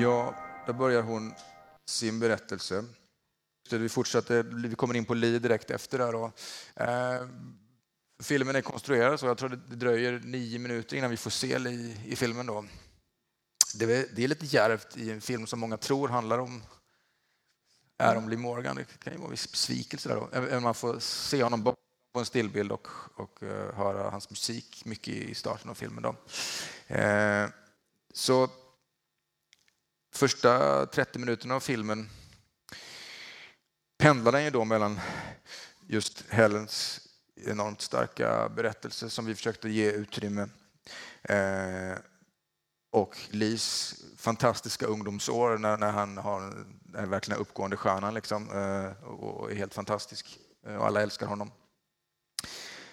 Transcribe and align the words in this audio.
Ja, 0.00 0.34
då 0.66 0.72
börjar 0.72 1.02
hon 1.02 1.34
sin 1.86 2.20
berättelse. 2.20 2.84
Vi 3.70 3.88
fortsätter, 3.88 4.42
vi 4.42 4.74
kommer 4.74 4.94
in 4.94 5.04
på 5.04 5.14
Li 5.14 5.38
direkt 5.38 5.70
efter 5.70 5.98
där. 5.98 6.12
Då. 6.12 6.32
Eh, 6.74 7.28
filmen 8.22 8.56
är 8.56 8.60
konstruerad 8.60 9.20
så 9.20 9.26
jag 9.26 9.38
tror 9.38 9.48
det 9.48 9.76
dröjer 9.76 10.20
nio 10.24 10.58
minuter 10.58 10.96
innan 10.96 11.10
vi 11.10 11.16
får 11.16 11.30
se 11.30 11.58
Li 11.58 11.96
i 12.06 12.16
filmen. 12.16 12.46
Då. 12.46 12.64
Det 13.74 13.84
är, 13.84 14.06
det 14.14 14.24
är 14.24 14.28
lite 14.28 14.46
djärvt 14.46 14.96
i 14.96 15.10
en 15.10 15.20
film 15.20 15.46
som 15.46 15.60
många 15.60 15.76
tror 15.76 16.08
handlar 16.08 16.38
om 16.38 16.62
är 17.98 18.16
om 18.16 18.28
Lee 18.28 18.38
Morgan. 18.38 18.76
Det 18.76 18.98
kan 18.98 19.12
ju 19.12 19.18
vara 19.18 19.26
en 19.26 19.30
viss 19.30 19.52
besvikelse 19.52 20.08
där 20.08 20.16
då. 20.16 20.28
Även 20.32 20.62
man 20.62 20.74
får 20.74 20.98
se 20.98 21.42
honom 21.42 21.64
på 21.64 21.76
en 22.18 22.26
stillbild 22.26 22.72
och, 22.72 22.88
och 23.14 23.42
uh, 23.42 23.74
höra 23.74 24.10
hans 24.10 24.30
musik 24.30 24.82
mycket 24.84 25.14
i 25.14 25.34
starten 25.34 25.70
av 25.70 25.74
filmen. 25.74 26.02
Då. 26.02 26.14
Eh, 26.94 27.48
så 28.12 28.50
första 30.12 30.86
30 30.86 31.18
minuterna 31.18 31.54
av 31.54 31.60
filmen 31.60 32.10
pendlar 33.98 34.32
den 34.32 34.44
ju 34.44 34.50
då 34.50 34.64
mellan 34.64 35.00
just 35.86 36.24
Helens 36.28 37.00
enormt 37.46 37.80
starka 37.80 38.48
berättelse 38.48 39.10
som 39.10 39.26
vi 39.26 39.34
försökte 39.34 39.68
ge 39.68 39.90
utrymme 39.90 40.48
eh, 41.22 41.98
och 42.90 43.18
Lis 43.30 43.94
fantastiska 44.16 44.86
ungdomsår 44.86 45.58
när, 45.58 45.76
när 45.76 45.90
han 45.90 46.18
har, 46.18 46.66
är 46.94 47.06
verkligen 47.06 47.40
uppgående 47.40 47.76
stjärnan 47.76 48.14
liksom, 48.14 48.50
eh, 48.50 49.04
och 49.04 49.50
är 49.50 49.54
helt 49.54 49.74
fantastisk. 49.74 50.38
Eh, 50.66 50.76
och 50.76 50.86
alla 50.86 51.02
älskar 51.02 51.26
honom. 51.26 51.50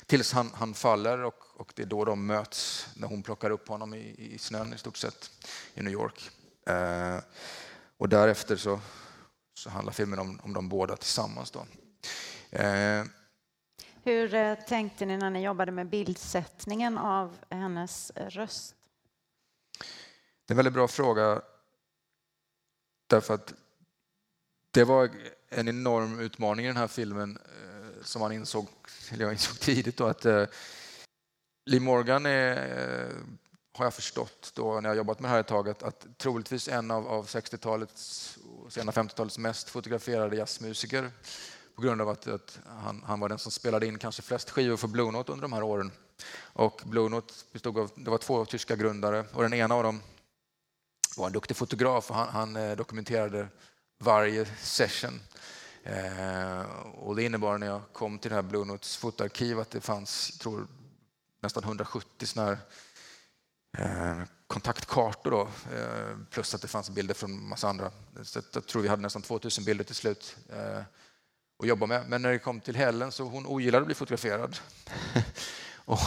Tills 0.05 0.34
han, 0.34 0.52
han 0.54 0.74
faller 0.74 1.24
och, 1.24 1.60
och, 1.60 1.74
det 1.76 1.82
är 1.82 1.88
då 1.88 2.05
de 2.05 2.26
möts 2.26 2.88
när 2.96 3.08
hon 3.08 3.24
plockar 3.24 3.50
upp 3.50 3.68
honom 3.68 3.94
i, 3.94 4.16
i 4.34 4.38
snön 4.38 4.74
i 4.74 4.77
stort 4.77 4.98
sett 4.98 5.32
i 5.74 5.82
New 5.82 5.94
York. 5.94 6.32
Eh, 6.66 7.20
och 7.98 8.10
därefter 8.10 8.55
så, 8.55 8.80
så 9.54 9.70
handlar 9.70 9.94
filmen 9.94 10.20
om, 10.20 10.40
om 10.44 10.54
de 10.54 10.70
båda 10.70 10.96
tillsammans. 10.96 11.52
Då. 11.52 11.66
Eh, 12.52 13.04
Hur 14.04 14.34
eh, 14.34 14.55
tänkte 14.55 15.05
ni 15.05 15.18
när 15.18 15.30
ni 15.30 15.44
jobbade 15.44 15.72
med 15.72 15.90
bildsättningen 15.90 16.98
av 16.98 17.38
hennes 17.49 18.12
röst? 18.16 18.76
Det 20.46 20.52
är 20.52 20.54
en 20.54 20.57
väldigt 20.57 20.74
bra 20.74 20.88
fråga. 20.88 21.41
Därför 23.07 23.34
att 23.34 23.54
det 24.72 24.84
var 24.84 25.10
en 25.50 25.68
enorm 25.68 26.20
utmaning 26.20 26.66
i 26.66 26.68
den 26.68 26.77
här 26.77 26.88
filmen 26.88 27.38
eh, 27.38 28.04
som 28.04 28.20
man 28.20 28.32
insåg, 28.32 28.68
eller 29.12 29.24
jag 29.26 29.34
insåg 29.34 29.60
tidigt 29.60 29.98
då 29.98 30.07
att 30.07 30.26
eh, 30.26 30.46
Lee 31.66 31.79
Morgan 31.79 32.26
är, 32.26 33.12
har 33.77 33.85
jag 33.85 33.93
förstått 33.93 34.51
då 34.55 34.79
när 34.81 34.90
jag 34.90 34.98
jobbat 34.98 35.20
med 35.20 35.29
det 35.29 35.34
här 35.34 35.40
ett 35.40 35.48
tag, 35.48 35.70
att, 35.70 35.84
att 35.84 36.05
troligtvis 36.18 36.68
en 36.68 36.91
av, 36.91 37.07
av 37.07 37.27
60-talets 37.27 38.37
och 38.45 38.73
sena 38.73 38.91
50-talets 38.91 39.37
mest 39.37 39.70
fotograferade 39.70 40.35
jazzmusiker 40.35 41.12
på 41.76 41.82
grund 41.82 42.01
av 42.01 42.09
att, 42.09 42.27
att 42.27 42.59
han, 42.65 43.04
han, 43.07 43.20
var 43.20 43.29
den 43.29 43.40
som 43.40 43.51
spelade 43.51 43.87
in 43.87 43.98
kanske 43.98 44.21
flest 44.21 44.49
skivor 44.49 44.77
för 44.77 44.87
Blue 44.87 45.12
Note 45.12 45.32
under 45.32 45.41
de 45.41 45.54
här 45.54 45.63
åren. 45.63 45.91
Och 46.37 46.82
Blue 46.85 47.09
Note 47.09 47.34
bestod 47.51 47.77
av, 47.77 47.91
det 47.95 48.09
var 48.09 48.17
två 48.17 48.45
tyska 48.45 48.76
grundare 48.76 49.26
och 49.34 49.43
den 49.43 49.54
ena 49.54 49.76
av 49.76 49.84
dem 49.84 50.01
var 51.17 51.27
en 51.27 51.34
duktig 51.34 51.57
fotograf 51.57 52.10
och 52.10 52.15
han, 52.15 52.27
han 52.27 52.55
eh, 52.55 52.76
dokumenterade 52.76 53.48
varje 53.99 54.45
session. 54.45 55.21
Eh, 55.84 56.62
och 56.95 57.15
det 57.15 57.23
innebar 57.23 57.57
när 57.57 57.67
jag 57.67 57.82
kom 57.93 58.20
till 58.20 58.29
det 58.29 58.35
här 58.35 58.43
Blue 58.43 58.65
Notes 58.65 58.98
fotoarkiv 58.98 59.60
att 59.60 59.71
det 59.71 59.82
fanns, 59.82 60.37
tror 60.39 60.67
nästan 61.41 61.63
170 61.63 62.27
sådana 62.27 62.49
här, 62.49 62.57
Eh, 63.77 64.22
kontaktkartor 64.47 65.31
då, 65.31 65.41
eh, 65.75 66.18
plus 66.29 66.56
att 66.56 66.62
det 66.62 66.68
fanns 66.68 66.90
bilder 66.90 67.13
från 67.13 67.47
massa 67.47 67.69
andra. 67.69 67.91
Så 68.23 68.41
jag 68.53 68.66
tror 68.66 68.81
vi 68.81 68.88
hade 68.88 69.01
nästan 69.01 69.22
2000 69.22 69.63
bilder 69.63 69.83
till 69.83 69.95
slut 69.95 70.38
eh, 70.50 70.81
att 71.59 71.67
jobba 71.67 71.85
med. 71.85 72.09
Men 72.09 72.22
när 72.22 72.31
det 72.31 72.39
kom 72.39 72.61
till 72.61 72.75
Helen 72.75 73.11
så 73.11 73.23
hon 73.23 73.45
ogillade 73.45 73.81
att 73.81 73.85
bli 73.85 73.95
fotograferad. 73.95 74.57
och, 75.75 76.00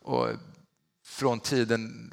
och 0.00 0.28
från 1.04 1.40
tiden 1.40 2.12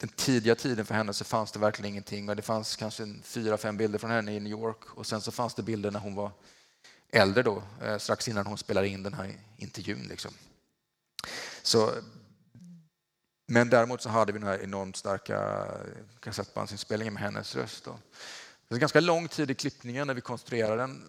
den 0.00 0.08
tidiga 0.08 0.54
tiden 0.54 0.86
för 0.86 0.94
henne 0.94 1.12
så 1.12 1.24
fanns 1.24 1.52
det 1.52 1.58
verkligen 1.58 1.90
ingenting. 1.90 2.28
Och 2.28 2.36
det 2.36 2.42
fanns 2.42 2.76
kanske 2.76 3.14
fyra, 3.22 3.56
fem 3.56 3.76
bilder 3.76 3.98
från 3.98 4.10
henne 4.10 4.34
i 4.34 4.40
New 4.40 4.50
York 4.50 4.84
och 4.84 5.06
sen 5.06 5.20
så 5.20 5.32
fanns 5.32 5.54
det 5.54 5.62
bilder 5.62 5.90
när 5.90 6.00
hon 6.00 6.14
var 6.14 6.30
äldre 7.10 7.42
då, 7.42 7.62
strax 7.98 8.28
innan 8.28 8.46
hon 8.46 8.58
spelade 8.58 8.88
in 8.88 9.02
den 9.02 9.14
här 9.14 9.38
intervjun. 9.56 10.06
Liksom. 10.08 10.30
Så, 11.62 11.92
men 13.46 13.70
däremot 13.70 14.02
så 14.02 14.08
hade 14.08 14.32
vi 14.32 14.38
den 14.38 14.48
här 14.48 14.62
enormt 14.62 14.96
starka 14.96 15.66
kassettbandsinspelningen 16.20 17.14
med 17.14 17.22
hennes 17.22 17.56
röst. 17.56 17.84
Då. 17.84 17.90
Det 18.68 18.74
var 18.74 18.78
ganska 18.78 19.00
lång 19.00 19.28
tid 19.28 19.50
i 19.50 19.54
klippningen 19.54 20.06
när 20.06 20.14
vi 20.14 20.20
konstruerade 20.20 20.82
den. 20.82 21.02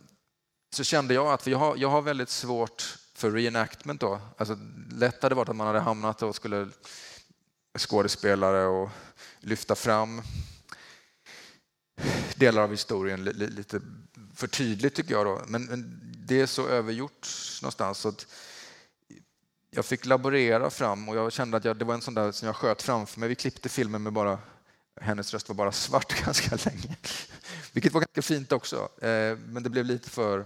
Så 0.75 0.83
kände 0.83 1.13
jag 1.13 1.33
att 1.33 1.47
jag 1.47 1.57
har, 1.57 1.75
jag 1.77 1.89
har 1.89 2.01
väldigt 2.01 2.29
svårt 2.29 2.97
för 3.13 3.31
reenactment. 3.31 4.01
Då. 4.01 4.19
Alltså, 4.37 4.57
lätt 4.91 5.23
hade 5.23 5.35
varit 5.35 5.49
att 5.49 5.55
man 5.55 5.67
hade 5.67 5.79
hamnat 5.79 6.21
och 6.21 6.35
skulle 6.35 6.69
skådespelare 7.77 8.65
och 8.65 8.89
lyfta 9.39 9.75
fram 9.75 10.21
delar 12.35 12.61
av 12.61 12.71
historien 12.71 13.23
lite 13.23 13.81
för 14.35 14.47
tydligt 14.47 14.95
tycker 14.95 15.13
jag. 15.13 15.25
Då. 15.25 15.41
Men 15.47 15.99
det 16.27 16.41
är 16.41 16.45
så 16.45 16.67
övergjort 16.67 17.27
någonstans 17.61 17.97
så 17.97 18.09
att 18.09 18.27
jag 19.69 19.85
fick 19.85 20.05
laborera 20.05 20.69
fram 20.69 21.09
och 21.09 21.15
jag 21.15 21.31
kände 21.31 21.57
att 21.57 21.65
jag, 21.65 21.77
det 21.77 21.85
var 21.85 21.93
en 21.93 22.01
sån 22.01 22.13
där 22.13 22.31
som 22.31 22.45
jag 22.45 22.55
sköt 22.55 22.81
framför 22.81 23.19
mig. 23.19 23.29
Vi 23.29 23.35
klippte 23.35 23.69
filmen 23.69 24.03
med 24.03 24.13
bara, 24.13 24.39
hennes 25.01 25.33
röst 25.33 25.49
var 25.49 25.55
bara 25.55 25.71
svart 25.71 26.23
ganska 26.25 26.55
länge. 26.69 26.95
Vilket 27.73 27.93
var 27.93 28.01
ganska 28.01 28.21
fint 28.21 28.51
också, 28.51 28.89
eh, 29.01 29.37
men 29.37 29.63
det 29.63 29.69
blev 29.69 29.85
lite 29.85 30.09
för 30.09 30.45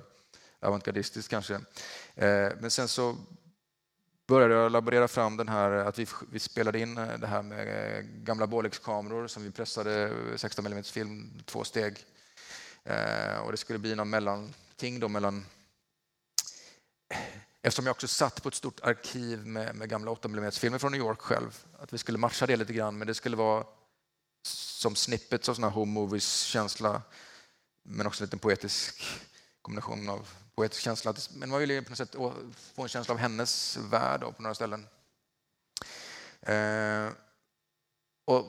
avantgardistiskt 0.61 1.29
kanske. 1.29 1.53
Eh, 2.15 2.49
men 2.59 2.71
sen 2.71 2.87
så 2.87 3.17
började 4.27 4.53
jag 4.53 4.71
laborera 4.71 5.07
fram 5.07 5.37
den 5.37 5.47
här, 5.47 5.71
att 5.71 5.99
vi, 5.99 6.07
vi 6.31 6.39
spelade 6.39 6.79
in 6.79 6.97
eh, 6.97 7.17
det 7.17 7.27
här 7.27 7.41
med 7.41 7.67
eh, 7.67 8.03
gamla 8.03 8.47
Bolex-kameror 8.47 9.27
som 9.27 9.43
vi 9.43 9.51
pressade 9.51 10.03
eh, 10.03 10.35
16 10.35 10.65
mm 10.65 10.83
film, 10.83 11.43
två 11.45 11.63
steg. 11.63 11.97
Eh, 12.83 13.39
och 13.45 13.51
det 13.51 13.57
skulle 13.57 13.79
bli 13.79 13.95
någon 13.95 14.09
mellanting 14.09 14.99
då 14.99 15.07
mellan 15.07 15.45
Eftersom 17.61 17.85
jag 17.85 17.91
också 17.91 18.07
satt 18.07 18.43
på 18.43 18.49
ett 18.49 18.55
stort 18.55 18.79
arkiv 18.79 19.45
med, 19.45 19.75
med 19.75 19.89
gamla 19.89 20.11
8 20.11 20.27
mm 20.27 20.51
filmer 20.51 20.77
från 20.77 20.91
New 20.91 21.01
York 21.01 21.21
själv, 21.21 21.65
att 21.79 21.93
vi 21.93 21.97
skulle 21.97 22.17
matcha 22.17 22.45
det 22.45 22.55
lite 22.55 22.73
grann, 22.73 22.97
men 22.97 23.07
det 23.07 23.13
skulle 23.13 23.35
vara 23.35 23.65
som 24.43 24.95
snippets 24.95 25.49
av 25.49 25.53
sån 25.53 25.63
här 25.63 25.71
home 25.71 25.91
movies-känsla, 25.91 27.01
men 27.83 28.07
också 28.07 28.23
en 28.23 28.25
liten 28.25 28.39
poetisk 28.39 29.03
kombination 29.61 30.09
av 30.09 30.29
poetisk 30.55 30.81
känsla. 30.81 31.13
Men 31.33 31.49
man 31.49 31.59
ville 31.59 31.81
på 31.81 31.89
något 31.89 31.97
sätt 31.97 32.15
få 32.75 32.81
en 32.81 32.87
känsla 32.87 33.13
av 33.13 33.17
hennes 33.19 33.77
värld 33.77 34.21
på 34.21 34.41
några 34.41 34.55
ställen. 34.55 34.87
Eh, 36.41 37.09
och 38.25 38.45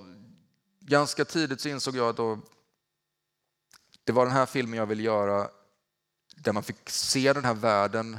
ganska 0.80 1.24
tidigt 1.24 1.60
så 1.60 1.68
insåg 1.68 1.96
jag 1.96 2.08
att 2.08 2.16
då, 2.16 2.38
det 4.04 4.12
var 4.12 4.26
den 4.26 4.34
här 4.34 4.46
filmen 4.46 4.78
jag 4.78 4.86
ville 4.86 5.02
göra 5.02 5.50
där 6.36 6.52
man 6.52 6.62
fick 6.62 6.90
se 6.90 7.32
den 7.32 7.44
här 7.44 7.54
världen 7.54 8.18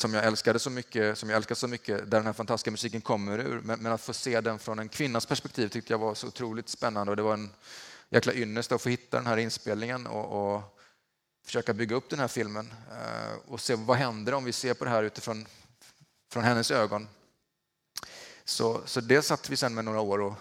som 0.00 0.14
jag 0.14 0.24
älskade 0.24 0.58
så 0.58 0.70
mycket, 0.70 1.18
som 1.18 1.28
jag 1.30 1.36
älskar 1.36 1.54
så 1.54 1.68
mycket, 1.68 1.98
där 1.98 2.18
den 2.18 2.26
här 2.26 2.32
fantastiska 2.32 2.70
musiken 2.70 3.00
kommer 3.00 3.38
ur. 3.38 3.60
Men, 3.60 3.80
men, 3.80 3.92
att 3.92 4.00
få 4.00 4.12
se 4.12 4.40
den 4.40 4.58
från 4.58 4.78
en 4.78 4.88
kvinnas 4.88 5.26
perspektiv 5.26 5.68
tyckte 5.68 5.92
jag 5.92 5.98
var 5.98 6.14
så 6.14 6.26
otroligt 6.26 6.68
spännande 6.68 7.10
och 7.10 7.16
det 7.16 7.22
var 7.22 7.34
en 7.34 7.50
jäkla 8.10 8.32
ynnest 8.32 8.72
att 8.72 8.82
få 8.82 8.88
hitta 8.88 9.16
den 9.16 9.26
här 9.26 9.36
inspelningen 9.36 10.06
och, 10.06 10.54
och 10.54 10.78
försöka 11.44 11.72
bygga 11.74 11.96
upp 11.96 12.10
den 12.10 12.18
här 12.18 12.28
filmen 12.28 12.74
eh, 12.90 13.52
och 13.52 13.60
se 13.60 13.74
vad 13.74 13.96
händer 13.96 14.34
om 14.34 14.44
vi 14.44 14.52
ser 14.52 14.74
på 14.74 14.84
det 14.84 14.90
här 14.90 15.02
utifrån 15.02 15.46
från 16.32 16.44
hennes 16.44 16.70
ögon. 16.70 17.08
Så, 18.44 18.80
så 18.84 19.00
det 19.00 19.22
satt 19.22 19.50
vi 19.50 19.56
sen 19.56 19.74
med 19.74 19.84
några 19.84 20.00
år 20.00 20.20
och 20.20 20.34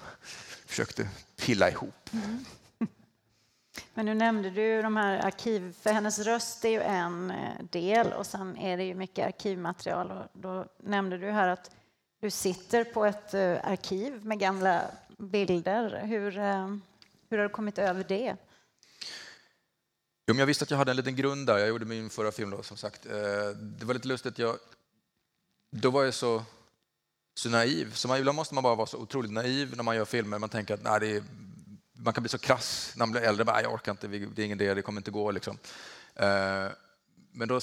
försökte 0.65 1.09
pilla 1.35 1.69
ihop. 1.69 2.09
Mm. 2.11 2.45
Men 3.93 4.05
nu 4.05 4.13
nämnde 4.13 4.49
du 4.49 4.81
de 4.81 4.95
här 4.95 5.25
arkiv, 5.25 5.73
för 5.81 5.89
hennes 5.89 6.19
röst 6.19 6.65
är 6.65 6.69
ju 6.69 6.81
en 6.81 7.31
eh, 7.31 7.63
del 7.69 8.13
och 8.13 8.25
sen 8.25 8.57
är 8.57 8.77
det 8.77 8.83
ju 8.83 8.95
mycket 8.95 9.27
arkivmaterial 9.27 10.11
och 10.11 10.25
då 10.33 10.65
nämnde 10.83 11.17
du 11.17 11.31
här 11.31 11.47
att 11.47 11.71
du 12.21 12.31
sitter 12.31 12.83
på 12.83 13.05
ett 13.05 13.33
eh, 13.33 13.57
arkiv 13.63 14.25
med 14.25 14.39
gamla 14.39 14.81
bilder. 15.17 16.01
Hur, 16.05 16.37
eh, 16.37 16.67
hur 17.29 17.37
har 17.37 17.43
du 17.43 17.49
kommit 17.49 17.77
över 17.77 18.05
det? 18.07 18.35
Jo, 20.27 20.35
jag 20.35 20.45
visste 20.45 20.63
att 20.63 20.71
jag 20.71 20.77
hade 20.77 20.91
en 20.91 20.97
liten 20.97 21.15
grund 21.15 21.47
där. 21.47 21.57
Jag 21.57 21.67
gjorde 21.67 21.85
min 21.85 22.09
förra 22.09 22.31
film 22.31 22.49
då, 22.49 22.63
som 22.63 22.77
sagt. 22.77 23.03
Det 23.79 23.85
var 23.85 23.93
lite 23.93 24.07
lustigt. 24.07 24.39
Jag, 24.39 24.55
då 25.71 25.89
var 25.89 26.03
jag 26.03 26.13
så, 26.13 26.43
så 27.39 27.49
naiv. 27.49 27.91
Så 27.93 28.07
man, 28.07 28.17
ibland 28.17 28.35
måste 28.35 28.55
man 28.55 28.63
bara 28.63 28.75
vara 28.75 28.87
så 28.87 28.97
otroligt 28.97 29.31
naiv 29.31 29.75
när 29.75 29.83
man 29.83 29.95
gör 29.95 30.05
filmer. 30.05 30.39
Man 30.39 30.49
tänker 30.49 30.73
att 30.73 30.83
nej, 30.83 30.99
det 30.99 31.07
är, 31.07 31.23
man 31.97 32.13
kan 32.13 32.23
bli 32.23 32.29
så 32.29 32.37
krass 32.37 32.91
när 32.95 33.05
man 33.05 33.11
blir 33.11 33.21
äldre. 33.21 33.45
Bara, 33.45 33.61
jag 33.61 33.73
orkar 33.73 33.91
inte, 33.91 34.07
det 34.07 34.41
är 34.41 34.45
ingen 34.45 34.61
idé, 34.61 34.73
det 34.73 34.81
kommer 34.81 34.99
inte 34.99 35.11
gå. 35.11 35.31
Liksom. 35.31 35.57
Eh, 36.15 36.67
men 37.31 37.47
då 37.47 37.59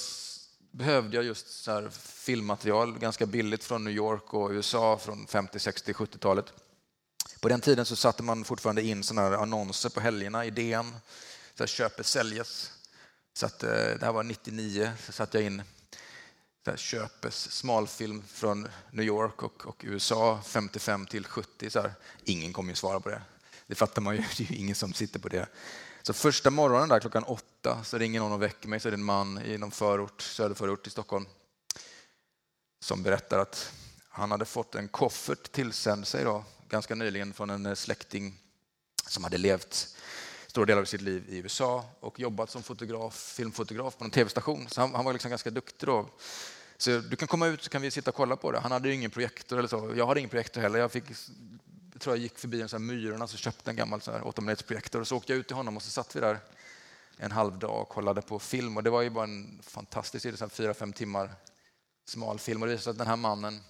behövde 0.71 1.17
jag 1.17 1.25
just 1.25 1.63
så 1.65 1.73
här 1.73 1.89
filmmaterial 2.01 2.99
ganska 2.99 3.27
billigt 3.27 3.65
från 3.65 3.85
New 3.85 3.95
York 3.95 4.35
och 4.35 4.51
USA 4.51 4.99
från 4.99 5.27
50, 5.27 5.59
60, 5.59 5.93
70-talet 5.93 6.53
På 7.41 7.49
den 7.49 7.61
tiden 7.61 7.87
så 7.87 7.97
satte 7.97 8.23
man 8.23 8.45
fortfarande 8.45 8.83
in 8.83 9.03
såna 9.03 9.23
här 9.23 9.33
annonser 9.33 9.91
på 9.91 10.01
helgerna 10.01 10.45
i 10.45 10.51
DN. 10.51 10.95
Så 11.55 11.63
här, 11.63 11.67
köpes, 11.67 12.09
säljes. 12.09 12.73
Så 13.35 13.47
att, 13.47 13.63
eh, 13.63 13.71
det 13.71 14.03
här 14.03 14.13
var 14.13 14.23
99, 14.23 14.93
så 15.07 15.13
satte 15.13 15.39
jag 15.39 15.47
in 15.47 15.63
köpes 16.77 17.53
smalfilm 17.53 18.23
från 18.27 18.69
New 18.91 19.07
York 19.07 19.43
och, 19.43 19.67
och 19.67 19.83
USA 19.85 20.41
55 20.47 21.07
till 21.07 21.27
70. 21.27 21.71
Så 21.71 21.81
här. 21.81 21.93
Ingen 22.25 22.53
kommer 22.53 22.71
ju 22.71 22.77
svara 22.77 23.01
på 23.01 23.09
det. 23.09 23.23
Det 23.67 23.75
fattar 23.75 24.03
man 24.03 24.17
ju, 24.17 24.23
det 24.37 24.45
är 24.45 24.53
ju 24.53 24.57
ingen 24.57 24.75
som 24.75 24.93
sitter 24.93 25.19
på 25.19 25.29
det. 25.29 25.49
Så 26.03 26.13
första 26.13 26.51
morgonen 26.51 26.89
där 26.89 27.01
klockan 27.01 27.25
åtta 27.25 27.85
så 27.85 27.99
ringer 27.99 28.21
någon 28.21 28.33
och 28.33 28.43
väcker 28.43 28.69
mig. 28.69 28.81
Så 28.81 28.89
är 28.89 28.93
det 28.93 28.97
en 28.97 29.05
man 29.05 29.43
i 29.43 29.59
någon 29.59 29.71
förort, 29.71 30.23
söderförort 30.23 30.87
i 30.87 30.91
Stockholm 30.91 31.27
som 32.81 33.03
berättar 33.03 33.39
att 33.39 33.73
han 34.09 34.31
hade 34.31 34.45
fått 34.45 34.75
en 34.75 34.89
koffert 34.89 35.53
tillsänd 35.53 36.07
sig 36.07 36.25
då, 36.25 36.45
ganska 36.69 36.95
nyligen 36.95 37.33
från 37.33 37.51
en 37.51 37.67
eh, 37.67 37.75
släkting 37.75 38.39
som 39.07 39.25
hade 39.25 39.39
levt 39.39 39.97
stora 40.47 40.67
delar 40.67 40.81
av 40.81 40.85
sitt 40.85 41.01
liv 41.01 41.25
i 41.29 41.39
USA 41.39 41.85
och 42.01 42.21
jobbat 42.21 42.51
som 42.51 42.63
fotograf, 42.63 43.35
filmfotograf 43.37 43.97
på 43.99 44.05
en 44.05 44.11
tv-station. 44.11 44.69
Så 44.69 44.81
han, 44.81 44.95
han 44.95 45.05
var 45.05 45.13
liksom 45.13 45.31
ganska 45.31 45.51
duktig 45.51 45.87
då. 45.89 46.09
Så 46.77 46.99
du 46.99 47.17
kan 47.17 47.29
komma 47.29 47.47
ut 47.47 47.63
så 47.63 47.71
kan 47.71 47.83
vi 47.83 47.91
sitta 47.91 48.11
och 48.11 48.17
kolla 48.17 48.37
på 48.37 48.53
det. 48.53 48.59
Han 48.59 48.73
hade 48.73 48.93
ingen 48.93 49.11
projektor 49.11 49.59
eller 49.59 49.69
så. 49.69 49.93
Jag 49.97 50.07
hade 50.07 50.21
ingen 50.21 50.31
projektor 50.31 50.61
heller. 50.61 50.79
Jag 50.79 50.93
fick 50.93 51.05
tror 51.99 52.17
jag 52.17 52.23
gick 52.23 52.39
förbi 52.39 52.63
en 52.63 52.69
sån 52.69 52.89
här 52.89 52.95
Myrorna 52.95 53.25
och 53.25 53.31
köpte 53.31 53.71
en 53.71 53.77
gammal 53.77 54.01
8 54.23 54.43
projektor 54.67 55.01
och 55.01 55.09
så 55.09 55.17
åkte 55.17 55.33
jag 55.33 55.39
ut 55.39 55.47
till 55.47 55.57
honom 55.57 55.77
och 55.77 55.83
så 55.83 55.91
satt 55.91 56.17
vi 56.17 56.21
där 56.21 56.39
en 57.17 57.33
halv 57.33 57.59
dag 57.59 57.81
och 57.81 57.89
kollade 57.89 58.23
på 58.23 58.39
film 58.39 58.77
och 58.77 58.83
det 58.83 58.91
var 58.91 59.03
ju 59.03 59.11
bara 59.11 59.25
en 59.25 59.61
fantastisk 59.63 60.27
idé, 60.27 60.49
fyra, 60.51 60.75
fem 60.75 60.93
timmar 60.93 61.31
smal 62.07 62.39
film 62.39 62.63
och 62.63 62.69
det 62.69 62.75
visade 62.75 62.85
sig 62.85 62.91
att 62.91 62.99
den 62.99 63.07
här 63.07 63.17
mannen 63.17 63.61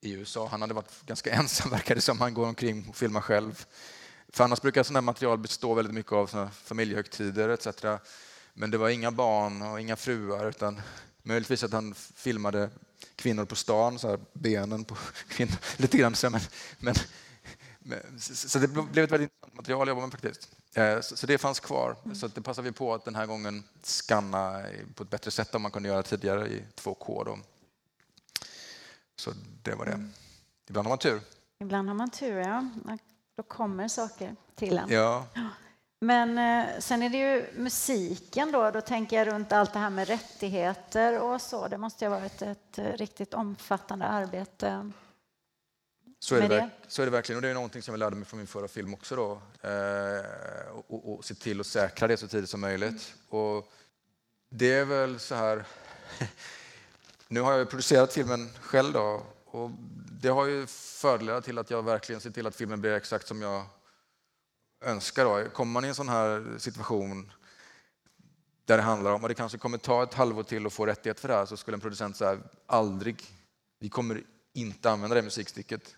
i 0.00 0.12
USA, 0.12 0.48
han 0.48 0.60
hade 0.60 0.74
varit 0.74 1.02
ganska 1.06 1.30
ensam 1.32 1.70
verkade 1.70 2.00
som, 2.00 2.20
han 2.20 2.34
går 2.34 2.46
omkring 2.46 2.86
och 2.88 2.96
filmar 2.96 3.20
själv. 3.20 3.66
För 4.28 4.44
annars 4.44 4.60
brukar 4.60 4.82
sådana 4.82 4.96
här 4.96 5.04
material 5.04 5.38
bestå 5.38 5.74
väldigt 5.74 5.94
mycket 5.94 6.12
av 6.12 6.26
såna 6.26 6.50
familjehögtider 6.50 7.48
etc. 7.48 7.68
Men 8.52 8.70
det 8.70 8.78
var 8.78 8.88
inga 8.88 9.10
barn 9.10 9.62
och 9.62 9.80
inga 9.80 9.96
fruar 9.96 10.48
utan 10.48 10.80
möjligtvis 11.22 11.64
att 11.64 11.72
han 11.72 11.94
filmade 11.94 12.70
kvinnor 13.16 13.44
på 13.44 13.56
stan, 13.56 13.98
så 13.98 14.08
här, 14.08 14.20
benen 14.32 14.84
på 14.84 14.96
kvinnor, 15.28 15.56
lite 15.76 15.98
grann 15.98 16.14
så. 16.14 16.30
Men, 16.30 16.40
men 16.78 16.94
så 18.18 18.58
det 18.58 18.68
blev 18.68 19.04
ett 19.04 19.12
väldigt 19.12 19.30
intressant 19.30 19.56
material 19.56 19.82
att 19.82 19.88
jobba 19.88 20.00
med 20.00 20.10
faktiskt. 20.10 20.48
Eh, 20.74 21.00
så 21.00 21.26
det 21.26 21.38
fanns 21.38 21.60
kvar. 21.60 21.96
Mm. 22.04 22.14
Så 22.14 22.28
det 22.28 22.40
passade 22.40 22.68
vi 22.68 22.72
på 22.72 22.94
att 22.94 23.04
den 23.04 23.14
här 23.14 23.26
gången 23.26 23.64
skanna 23.82 24.64
på 24.94 25.02
ett 25.02 25.10
bättre 25.10 25.30
sätt 25.30 25.54
än 25.54 25.62
man 25.62 25.70
kunde 25.70 25.88
göra 25.88 26.02
tidigare 26.02 26.48
i 26.48 26.62
2K. 26.76 27.24
Då. 27.24 27.38
Så 29.16 29.32
det 29.62 29.74
var 29.74 29.84
det. 29.84 29.92
Mm. 29.92 30.12
Ibland 30.68 30.86
har 30.86 30.90
man 30.90 30.98
tur. 30.98 31.20
Ibland 31.60 31.88
har 31.88 31.94
man 31.94 32.10
tur, 32.10 32.38
ja. 32.38 32.68
Då 33.36 33.42
kommer 33.42 33.88
saker 33.88 34.36
till 34.54 34.78
en. 34.78 34.90
Ja. 34.90 35.26
Men 36.00 36.38
eh, 36.38 36.78
sen 36.78 37.02
är 37.02 37.10
det 37.10 37.18
ju 37.18 37.46
musiken 37.56 38.52
då. 38.52 38.70
Då 38.70 38.80
tänker 38.80 39.16
jag 39.16 39.26
runt 39.26 39.52
allt 39.52 39.72
det 39.72 39.78
här 39.78 39.90
med 39.90 40.08
rättigheter 40.08 41.20
och 41.20 41.40
så. 41.40 41.68
Det 41.68 41.78
måste 41.78 42.06
ha 42.06 42.18
varit 42.18 42.42
ett 42.42 42.78
riktigt 42.78 43.34
omfattande 43.34 44.06
arbete. 44.06 44.90
Så 46.26 46.34
är, 46.34 46.40
det, 46.40 46.48
det. 46.48 46.70
så 46.88 47.02
är 47.02 47.06
det 47.06 47.12
verkligen 47.12 47.36
och 47.36 47.42
det 47.42 47.48
är 47.48 47.54
någonting 47.54 47.82
som 47.82 47.92
jag 47.92 47.98
lärde 47.98 48.16
mig 48.16 48.24
från 48.24 48.38
min 48.38 48.46
förra 48.46 48.68
film 48.68 48.94
också. 48.94 49.16
Då. 49.16 49.32
Eh, 49.68 50.70
och, 50.72 50.84
och, 50.88 51.14
och, 51.14 51.24
se 51.24 51.34
till 51.34 51.60
att 51.60 51.66
säkra 51.66 52.08
det 52.08 52.16
så 52.16 52.28
tidigt 52.28 52.50
som 52.50 52.60
möjligt. 52.60 53.14
Och 53.28 53.72
det 54.50 54.72
är 54.72 54.84
väl 54.84 55.18
så 55.18 55.34
här... 55.34 55.64
nu 57.28 57.40
har 57.40 57.52
jag 57.52 57.70
producerat 57.70 58.12
filmen 58.12 58.50
själv 58.60 58.92
då, 58.92 59.26
och 59.44 59.70
det 60.20 60.28
har 60.28 60.46
ju 60.46 60.66
fördelar 60.66 61.40
till 61.40 61.58
att 61.58 61.70
jag 61.70 61.82
verkligen 61.82 62.20
ser 62.20 62.30
till 62.30 62.46
att 62.46 62.56
filmen 62.56 62.80
blir 62.80 62.92
exakt 62.92 63.26
som 63.26 63.42
jag 63.42 63.64
önskar. 64.84 65.24
Då. 65.24 65.50
Kommer 65.50 65.72
man 65.72 65.84
i 65.84 65.88
en 65.88 65.94
sån 65.94 66.08
här 66.08 66.58
situation 66.58 67.32
där 68.64 68.76
det 68.76 68.82
handlar 68.82 69.12
om, 69.12 69.22
och 69.22 69.28
det 69.28 69.34
kanske 69.34 69.58
kommer 69.58 69.78
ta 69.78 70.02
ett 70.02 70.14
halvår 70.14 70.42
till 70.42 70.66
att 70.66 70.72
få 70.72 70.86
rättighet 70.86 71.20
för 71.20 71.28
det 71.28 71.34
här, 71.34 71.46
så 71.46 71.56
skulle 71.56 71.74
en 71.74 71.80
producent 71.80 72.16
säga 72.16 72.38
aldrig, 72.66 73.24
vi 73.78 73.88
kommer 73.88 74.22
inte 74.52 74.90
använda 74.90 75.16
det 75.16 75.22
musikstycket. 75.22 75.96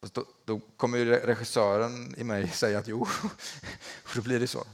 Då, 0.00 0.24
då, 0.44 0.60
kommer 0.76 0.98
ju 0.98 1.04
regissören 1.04 2.14
i 2.18 2.24
mig 2.24 2.48
säga 2.54 2.78
att 2.78 2.88
jo, 2.88 3.02
och 3.02 4.10
då 4.14 4.22
blir 4.22 4.40
det 4.40 4.46
så. 4.46 4.66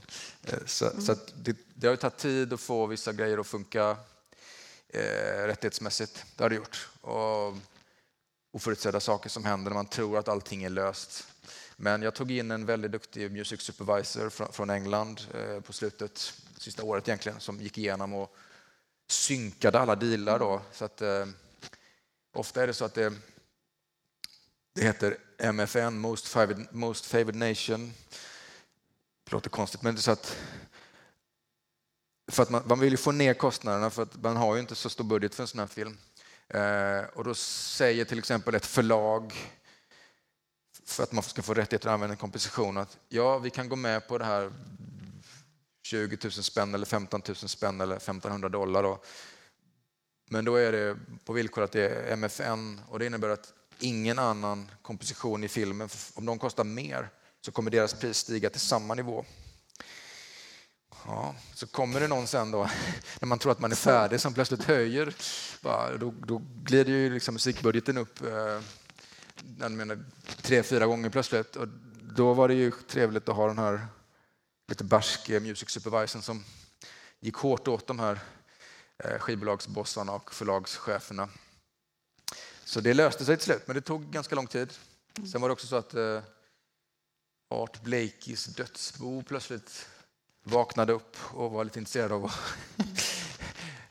Eh, 0.42 0.58
så, 0.66 0.90
mm. 0.90 1.02
så 1.02 1.14
det, 1.34 1.56
det, 1.74 1.86
har 1.86 1.92
ju 1.92 1.96
tagit 1.96 2.18
tid 2.18 2.52
att 2.52 2.60
få 2.60 2.86
vissa 2.86 3.12
grejer 3.12 3.38
att 3.38 3.46
funka 3.46 3.96
eh, 4.88 5.46
rättighetsmässigt. 5.46 6.24
Det 6.36 6.44
har 6.44 6.50
det 6.50 6.56
gjort. 6.56 6.88
Och 7.00 7.56
oförutsedda 8.50 9.00
saker 9.00 9.30
som 9.30 9.44
händer 9.44 9.70
när 9.70 9.74
man 9.74 9.86
tror 9.86 10.18
att 10.18 10.28
allting 10.28 10.64
är 10.64 10.70
löst. 10.70 11.26
Men 11.76 12.02
jag 12.02 12.14
tog 12.14 12.30
in 12.30 12.50
en 12.50 12.66
väldigt 12.66 12.92
duktig 12.92 13.32
music 13.32 13.60
supervisor 13.60 14.30
från, 14.30 14.52
från 14.52 14.70
England 14.70 15.20
eh, 15.34 15.60
på 15.60 15.72
slutet, 15.72 16.32
sista 16.58 16.82
året 16.82 17.08
egentligen, 17.08 17.40
som 17.40 17.60
gick 17.60 17.78
igenom 17.78 18.14
och 18.14 18.36
synkade 19.08 19.78
alla 19.78 19.96
dealar. 19.96 20.38
Då, 20.38 20.62
så 20.72 20.84
att, 20.84 21.02
eh, 21.02 21.26
ofta 22.32 22.62
är 22.62 22.66
det 22.66 22.74
så 22.74 22.84
att 22.84 22.94
det 22.94 23.12
det 24.76 24.82
heter 24.82 25.16
MFN, 25.52 25.98
Most 25.98 26.28
Favored, 26.28 26.66
Most 26.70 27.06
Favored 27.06 27.34
Nation. 27.34 27.92
Det 29.24 29.32
låter 29.32 29.50
konstigt, 29.50 29.82
men 29.82 29.94
det 29.94 29.98
är 29.98 30.02
så 30.02 30.10
att 30.10 30.36
för 32.28 32.42
att 32.42 32.50
man, 32.50 32.62
man, 32.66 32.80
vill 32.80 32.90
ju 32.90 32.96
få 32.96 33.12
ner 33.12 33.34
kostnaderna 33.34 33.90
för 33.90 34.02
att 34.02 34.22
man 34.22 34.36
har 34.36 34.54
ju 34.54 34.60
inte 34.60 34.74
så 34.74 34.90
stor 34.90 35.04
budget 35.04 35.34
för 35.34 35.42
en 35.42 35.46
sån 35.46 35.60
här 35.60 35.66
film. 35.66 35.98
Eh, 36.48 37.04
och 37.14 37.24
då 37.24 37.34
säger 37.34 38.04
till 38.04 38.18
exempel 38.18 38.54
ett 38.54 38.66
förlag 38.66 39.34
för 40.84 41.02
att 41.02 41.12
man 41.12 41.22
ska 41.22 41.42
få 41.42 41.54
rättigheter 41.54 41.88
att 41.88 41.94
använda 41.94 42.12
en 42.12 42.18
komposition 42.18 42.76
att 42.76 42.98
ja, 43.08 43.38
vi 43.38 43.50
kan 43.50 43.68
gå 43.68 43.76
med 43.76 44.08
på 44.08 44.18
det 44.18 44.24
här 44.24 44.52
20 45.82 46.18
000 46.22 46.32
spänn 46.32 46.74
eller 46.74 46.86
15 46.86 47.22
000 47.28 47.36
spänn 47.36 47.80
eller 47.80 47.96
1500 47.96 48.48
dollar. 48.48 48.82
Då. 48.82 49.02
Men 50.30 50.44
då 50.44 50.56
är 50.56 50.72
det 50.72 50.96
på 51.24 51.32
villkor 51.32 51.62
att 51.62 51.72
det 51.72 51.88
är 51.88 52.16
MFN 52.16 52.80
och 52.88 52.98
det 52.98 53.06
innebär 53.06 53.28
att 53.28 53.52
ingen 53.78 54.18
annan 54.18 54.70
komposition 54.82 55.44
i 55.44 55.48
filmen. 55.48 55.88
Om 56.14 56.26
de 56.26 56.38
kostar 56.38 56.64
mer 56.64 57.10
så 57.40 57.52
kommer 57.52 57.70
deras 57.70 57.94
pris 57.94 58.16
stiga 58.16 58.50
till 58.50 58.60
samma 58.60 58.94
nivå. 58.94 59.24
Ja, 61.06 61.34
så 61.54 61.66
kommer 61.66 62.00
det 62.00 62.08
någon 62.08 62.26
sen 62.26 62.50
då, 62.50 62.70
när 63.20 63.26
man 63.26 63.38
tror 63.38 63.52
att 63.52 63.60
man 63.60 63.72
är 63.72 63.76
färdig, 63.76 64.20
som 64.20 64.34
plötsligt 64.34 64.64
höjer. 64.64 65.14
Då, 65.98 66.14
då 66.26 66.42
glider 66.62 66.92
ju 66.92 67.14
liksom 67.14 67.34
musikbudgeten 67.34 67.98
upp 67.98 68.22
eh, 68.22 69.70
menar, 69.70 70.04
tre, 70.42 70.62
fyra 70.62 70.86
gånger 70.86 71.10
plötsligt. 71.10 71.56
Och 71.56 71.68
då 72.16 72.34
var 72.34 72.48
det 72.48 72.54
ju 72.54 72.70
trevligt 72.70 73.28
att 73.28 73.36
ha 73.36 73.46
den 73.46 73.58
här 73.58 73.86
lite 74.68 74.84
barske 74.84 75.40
music 75.40 75.70
supervisorn 75.70 76.22
som 76.22 76.44
gick 77.20 77.34
hårt 77.34 77.68
åt 77.68 77.86
de 77.86 77.98
här 77.98 78.18
eh, 79.04 79.18
skivbolagsbossarna 79.18 80.12
och 80.12 80.34
förlagscheferna. 80.34 81.28
Så 82.66 82.80
det 82.80 82.94
löste 82.94 83.24
sig 83.24 83.36
till 83.36 83.44
slut, 83.44 83.62
men 83.66 83.76
det 83.76 83.80
tog 83.80 84.10
ganska 84.10 84.34
lång 84.34 84.46
tid. 84.46 84.72
Sen 85.32 85.40
var 85.40 85.48
det 85.48 85.52
också 85.52 85.66
så 85.66 85.76
att 85.76 85.94
eh, 85.94 86.22
Art 87.48 87.82
Blakeys 87.82 88.44
dödsbo 88.44 89.22
plötsligt 89.22 89.88
vaknade 90.42 90.92
upp 90.92 91.16
och 91.34 91.50
var 91.50 91.64
lite 91.64 91.78
intresserad 91.78 92.12
av 92.12 92.24
att 92.24 92.32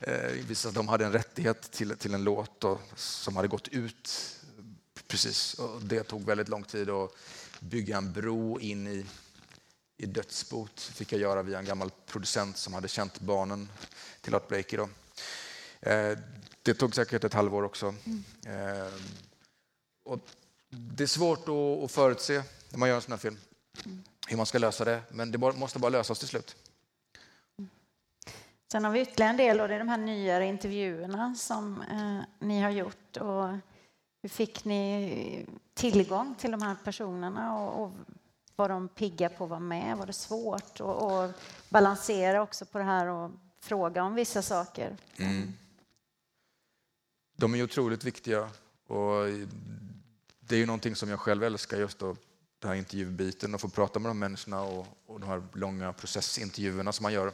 eh, 0.00 0.30
visa 0.48 0.68
att 0.68 0.74
de 0.74 0.88
hade 0.88 1.06
en 1.06 1.12
rättighet 1.12 1.70
till, 1.70 1.96
till 1.96 2.14
en 2.14 2.24
låt 2.24 2.64
och, 2.64 2.80
som 2.96 3.36
hade 3.36 3.48
gått 3.48 3.68
ut 3.68 4.36
precis. 5.06 5.54
Och 5.54 5.82
det 5.82 6.02
tog 6.02 6.24
väldigt 6.24 6.48
lång 6.48 6.62
tid 6.62 6.90
att 6.90 7.10
bygga 7.60 7.96
en 7.96 8.12
bro 8.12 8.60
in 8.60 8.86
i, 8.86 9.06
i 9.96 10.06
dödsbot. 10.06 10.80
fick 10.80 11.12
jag 11.12 11.20
göra 11.20 11.42
via 11.42 11.58
en 11.58 11.64
gammal 11.64 11.90
producent 12.06 12.56
som 12.56 12.74
hade 12.74 12.88
känt 12.88 13.20
barnen 13.20 13.68
till 14.20 14.34
Art 14.34 14.48
Blakey. 14.48 14.76
Då. 14.76 14.88
Eh, 15.90 16.18
det 16.66 16.74
tog 16.74 16.94
säkert 16.94 17.24
ett 17.24 17.34
halvår 17.34 17.62
också. 17.62 17.94
Mm. 18.04 18.24
Eh, 18.46 18.92
och 20.04 20.18
det 20.68 21.02
är 21.02 21.08
svårt 21.08 21.48
att 21.84 21.90
förutse 21.90 22.42
när 22.70 22.78
man 22.78 22.88
gör 22.88 22.96
en 22.96 23.02
sån 23.02 23.12
här 23.12 23.18
film, 23.18 23.38
mm. 23.84 24.02
hur 24.28 24.36
man 24.36 24.46
ska 24.46 24.58
lösa 24.58 24.84
det. 24.84 25.02
Men 25.10 25.30
det 25.30 25.38
måste 25.38 25.78
bara 25.78 25.88
lösas 25.88 26.18
till 26.18 26.28
slut. 26.28 26.56
Sen 28.72 28.84
har 28.84 28.92
vi 28.92 29.00
ytterligare 29.00 29.30
en 29.30 29.36
del 29.36 29.60
och 29.60 29.68
det 29.68 29.74
är 29.74 29.78
de 29.78 29.88
här 29.88 29.98
nyare 29.98 30.46
intervjuerna 30.46 31.34
som 31.34 31.82
eh, 31.82 32.46
ni 32.46 32.60
har 32.60 32.70
gjort. 32.70 33.16
Och 33.16 33.48
hur 34.22 34.28
fick 34.28 34.64
ni 34.64 35.46
tillgång 35.74 36.34
till 36.38 36.50
de 36.50 36.62
här 36.62 36.76
personerna 36.84 37.56
och, 37.56 37.82
och 37.82 37.92
var 38.56 38.68
de 38.68 38.88
pigga 38.88 39.28
på 39.28 39.44
att 39.44 39.50
vara 39.50 39.60
med? 39.60 39.96
Var 39.96 40.06
det 40.06 40.12
svårt 40.12 40.80
att 40.80 41.40
balansera 41.68 42.42
också 42.42 42.66
på 42.66 42.78
det 42.78 42.84
här 42.84 43.06
och 43.06 43.30
fråga 43.60 44.02
om 44.02 44.14
vissa 44.14 44.42
saker? 44.42 44.96
Mm. 45.16 45.52
De 47.36 47.54
är 47.54 47.62
otroligt 47.62 48.04
viktiga 48.04 48.50
och 48.86 49.24
det 50.40 50.54
är 50.54 50.58
ju 50.58 50.66
någonting 50.66 50.96
som 50.96 51.08
jag 51.08 51.20
själv 51.20 51.44
älskar, 51.44 51.76
just 51.78 51.98
då, 51.98 52.16
den 52.58 52.68
här 52.68 52.74
intervjubiten 52.74 53.54
och 53.54 53.60
få 53.60 53.68
prata 53.68 53.98
med 53.98 54.10
de 54.10 54.18
människorna 54.18 54.62
och, 54.62 54.86
och 55.06 55.20
de 55.20 55.26
här 55.28 55.42
långa 55.52 55.92
processintervjuerna 55.92 56.92
som 56.92 57.02
man 57.02 57.12
gör. 57.12 57.32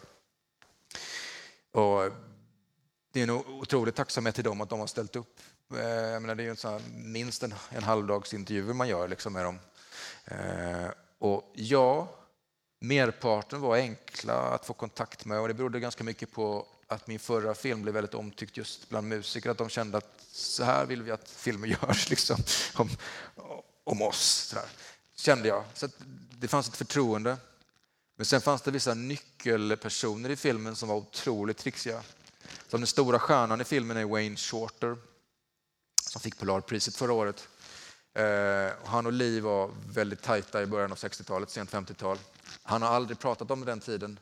Och 1.72 2.12
det 3.12 3.20
är 3.20 3.24
en 3.24 3.30
otrolig 3.30 3.94
tacksamhet 3.94 4.34
till 4.34 4.44
dem 4.44 4.60
att 4.60 4.70
de 4.70 4.80
har 4.80 4.86
ställt 4.86 5.16
upp. 5.16 5.40
Eh, 5.74 5.86
jag 5.88 6.22
menar, 6.22 6.34
det 6.34 6.42
är 6.42 6.44
ju 6.44 6.50
en 6.50 6.56
sån 6.56 6.82
minst 6.94 7.42
en, 7.42 7.54
en 7.68 7.82
halvdags 7.82 8.34
intervjuer 8.34 8.74
man 8.74 8.88
gör 8.88 9.08
liksom 9.08 9.32
med 9.32 9.44
dem. 9.44 9.58
Eh, 10.24 10.90
och 11.18 11.52
ja, 11.54 12.08
merparten 12.80 13.60
var 13.60 13.76
enkla 13.76 14.34
att 14.34 14.66
få 14.66 14.72
kontakt 14.72 15.24
med 15.24 15.40
och 15.40 15.48
det 15.48 15.54
berodde 15.54 15.80
ganska 15.80 16.04
mycket 16.04 16.32
på 16.32 16.66
att 16.92 17.06
min 17.06 17.18
förra 17.18 17.54
film 17.54 17.82
blev 17.82 17.94
väldigt 17.94 18.14
omtyckt 18.14 18.56
just 18.56 18.88
bland 18.88 19.08
musiker, 19.08 19.50
att 19.50 19.58
de 19.58 19.68
kände 19.68 19.98
att 19.98 20.24
så 20.32 20.64
här 20.64 20.86
vill 20.86 21.02
vi 21.02 21.10
att 21.10 21.28
filmer 21.28 21.68
görs 21.82 22.10
liksom, 22.10 22.36
om, 22.74 22.90
om 23.84 24.02
oss. 24.02 24.48
Så 24.48 24.54
där. 24.54 24.64
Kände 25.14 25.48
jag. 25.48 25.64
Så 25.74 25.88
det 26.38 26.48
fanns 26.48 26.68
ett 26.68 26.76
förtroende. 26.76 27.36
Men 28.16 28.26
sen 28.26 28.40
fanns 28.40 28.62
det 28.62 28.70
vissa 28.70 28.94
nyckelpersoner 28.94 30.30
i 30.30 30.36
filmen 30.36 30.76
som 30.76 30.88
var 30.88 30.96
otroligt 30.96 31.58
trixiga. 31.58 32.02
Som 32.68 32.80
den 32.80 32.86
stora 32.86 33.18
stjärnan 33.18 33.60
i 33.60 33.64
filmen 33.64 33.96
är 33.96 34.04
Wayne 34.04 34.36
Shorter 34.36 34.96
som 36.12 36.20
fick 36.20 36.38
Polarpriset 36.38 36.96
förra 36.96 37.12
året. 37.12 37.48
Eh, 38.14 38.72
han 38.84 39.06
och 39.06 39.12
Lee 39.12 39.40
var 39.40 39.70
väldigt 39.88 40.22
tajta 40.22 40.62
i 40.62 40.66
början 40.66 40.92
av 40.92 40.98
60-talet, 40.98 41.50
sent 41.50 41.70
50-tal. 41.70 42.18
Han 42.62 42.82
har 42.82 42.88
aldrig 42.88 43.18
pratat 43.18 43.50
om 43.50 43.64
den 43.64 43.80
tiden. 43.80 44.18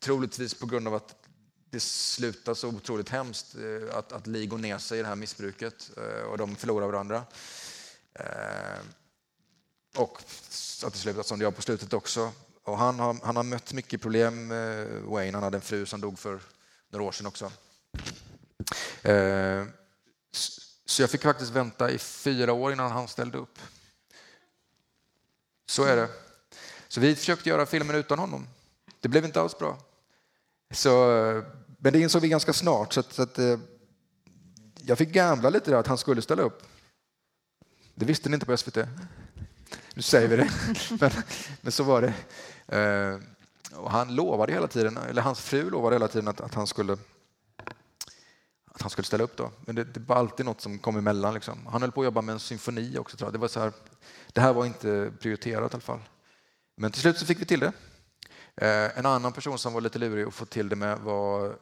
Troligtvis 0.00 0.54
på 0.54 0.66
grund 0.66 0.88
av 0.88 0.94
att 0.94 1.25
det 1.70 1.80
slutar 1.80 2.54
så 2.54 2.68
otroligt 2.68 3.08
hemskt, 3.08 3.54
eh, 3.54 3.98
att, 3.98 4.12
att 4.12 4.26
Lee 4.26 4.46
går 4.46 4.58
ner 4.58 4.78
sig 4.78 4.98
i 4.98 5.02
det 5.02 5.08
här 5.08 5.16
missbruket 5.16 5.90
eh, 5.96 6.22
och 6.22 6.38
de 6.38 6.56
förlorar 6.56 6.86
varandra. 6.86 7.24
Eh, 8.14 8.80
och 9.96 10.22
att 10.84 10.92
det 10.92 10.98
slutar 10.98 11.22
som 11.22 11.38
det 11.38 11.42
gör 11.42 11.50
på 11.50 11.62
slutet 11.62 11.92
också. 11.92 12.32
Och 12.62 12.78
han, 12.78 12.98
har, 12.98 13.16
han 13.22 13.36
har 13.36 13.42
mött 13.42 13.72
mycket 13.72 14.02
problem, 14.02 14.48
Wayne. 15.04 15.36
Han 15.36 15.42
hade 15.42 15.56
en 15.56 15.62
fru 15.62 15.86
som 15.86 16.00
dog 16.00 16.18
för 16.18 16.40
några 16.88 17.04
år 17.04 17.12
sedan 17.12 17.26
också. 17.26 17.52
Så 20.84 21.02
jag 21.02 21.10
fick 21.10 21.22
faktiskt 21.22 21.50
vänta 21.50 21.90
i 21.90 21.98
fyra 21.98 22.52
år 22.52 22.72
innan 22.72 22.92
han 22.92 23.08
ställde 23.08 23.38
upp. 23.38 23.58
Så 25.66 25.84
är 25.84 25.96
det. 25.96 26.08
Så 26.88 27.00
vi 27.00 27.14
försökte 27.16 27.48
göra 27.48 27.66
filmen 27.66 27.96
utan 27.96 28.18
honom. 28.18 28.48
Det 29.00 29.08
blev 29.08 29.24
inte 29.24 29.40
alls 29.40 29.58
bra. 29.58 29.78
Så, 30.70 30.90
men 31.78 31.92
det 31.92 32.00
insåg 32.00 32.22
vi 32.22 32.28
ganska 32.28 32.52
snart. 32.52 32.92
Så 32.92 33.00
att, 33.00 33.12
så 33.12 33.22
att, 33.22 33.38
eh, 33.38 33.58
jag 34.82 34.98
fick 34.98 35.12
gambla 35.12 35.50
lite 35.50 35.70
där 35.70 35.78
att 35.78 35.86
han 35.86 35.98
skulle 35.98 36.22
ställa 36.22 36.42
upp. 36.42 36.62
Det 37.94 38.04
visste 38.04 38.28
ni 38.28 38.34
inte 38.34 38.46
på 38.46 38.56
SVT. 38.56 38.76
Nu 39.94 40.02
säger 40.02 40.28
vi 40.28 40.36
det. 40.36 40.50
Men, 41.00 41.10
men 41.60 41.72
så 41.72 41.82
var 41.82 42.02
det. 42.02 42.14
Eh, 42.78 43.18
och 43.78 43.90
han 43.90 44.14
lovade 44.14 44.52
hela 44.52 44.66
tiden, 44.66 44.96
eller 44.96 45.22
hans 45.22 45.40
fru 45.40 45.70
lovade 45.70 45.94
hela 45.94 46.08
tiden 46.08 46.28
att, 46.28 46.40
att 46.40 46.54
han 46.54 46.66
skulle 46.66 46.96
att 48.76 48.82
han 48.82 48.90
skulle 48.90 49.06
ställa 49.06 49.24
upp 49.24 49.36
då. 49.36 49.50
Men 49.60 49.74
det, 49.74 49.84
det 49.84 50.00
var 50.00 50.16
alltid 50.16 50.46
något 50.46 50.60
som 50.60 50.78
kom 50.78 50.96
emellan. 50.96 51.34
Liksom. 51.34 51.66
Han 51.66 51.82
höll 51.82 51.92
på 51.92 52.00
att 52.00 52.04
jobba 52.04 52.20
med 52.20 52.32
en 52.32 52.40
symfoni 52.40 52.98
också. 52.98 53.16
Tror 53.16 53.26
jag. 53.26 53.34
Det, 53.34 53.38
var 53.38 53.48
så 53.48 53.60
här, 53.60 53.72
det 54.32 54.40
här 54.40 54.52
var 54.52 54.66
inte 54.66 55.12
prioriterat 55.20 55.72
i 55.72 55.74
alla 55.74 55.80
fall. 55.80 56.00
Men 56.76 56.92
till 56.92 57.00
slut 57.00 57.18
så 57.18 57.26
fick 57.26 57.40
vi 57.40 57.44
till 57.44 57.60
det. 57.60 57.72
Eh, 58.56 58.98
en 58.98 59.06
annan 59.06 59.32
person 59.32 59.58
som 59.58 59.72
var 59.72 59.80
lite 59.80 59.98
lurig 59.98 60.26
att 60.26 60.34
få 60.34 60.44
till 60.44 60.68
det 60.68 60.76
med 60.76 60.98
var... 60.98 61.56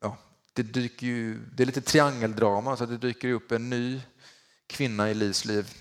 Ja, 0.00 0.16
det, 0.52 0.62
dyker 0.62 1.06
ju, 1.06 1.38
det 1.38 1.62
är 1.62 1.66
lite 1.66 1.80
triangeldrama, 1.80 2.76
så 2.76 2.86
det 2.86 2.98
dyker 2.98 3.32
upp 3.32 3.52
en 3.52 3.70
ny 3.70 4.00
kvinna 4.66 5.10
i 5.10 5.14
Lis 5.14 5.44
liv 5.44 5.74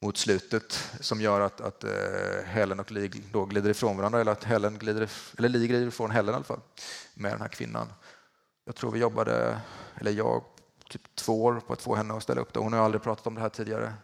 mot 0.00 0.16
slutet 0.16 0.90
som 1.00 1.20
gör 1.20 1.40
att, 1.40 1.60
att 1.60 1.84
eh, 1.84 2.44
Helen 2.44 2.80
och 2.80 2.90
Lee 2.90 3.10
då 3.32 3.44
glider 3.44 3.70
ifrån 3.70 3.96
varandra, 3.96 4.20
eller 4.20 4.32
att 4.32 4.44
Helen 4.44 4.78
glider, 4.78 5.10
eller 5.38 5.48
Lee 5.48 5.66
glider 5.66 5.86
ifrån 5.86 6.10
Helen 6.10 6.34
i 6.34 6.36
alla 6.36 6.44
fall, 6.44 6.60
med 7.14 7.32
den 7.32 7.40
här 7.40 7.48
kvinnan. 7.48 7.92
Jag 8.64 8.74
tror 8.74 8.90
vi 8.90 8.98
jobbade, 8.98 9.60
eller 9.96 10.10
jag, 10.10 10.44
typ 10.88 11.02
två 11.14 11.44
år 11.44 11.60
på 11.66 11.72
att 11.72 11.82
få 11.82 11.94
henne 11.94 12.14
att 12.14 12.22
ställa 12.22 12.40
upp 12.40 12.52
det. 12.52 12.60
Hon 12.60 12.72
har 12.72 12.80
aldrig 12.80 13.02
pratat 13.02 13.26
om 13.26 13.34
det 13.34 13.40
här 13.40 13.48
tidigare. 13.48 13.94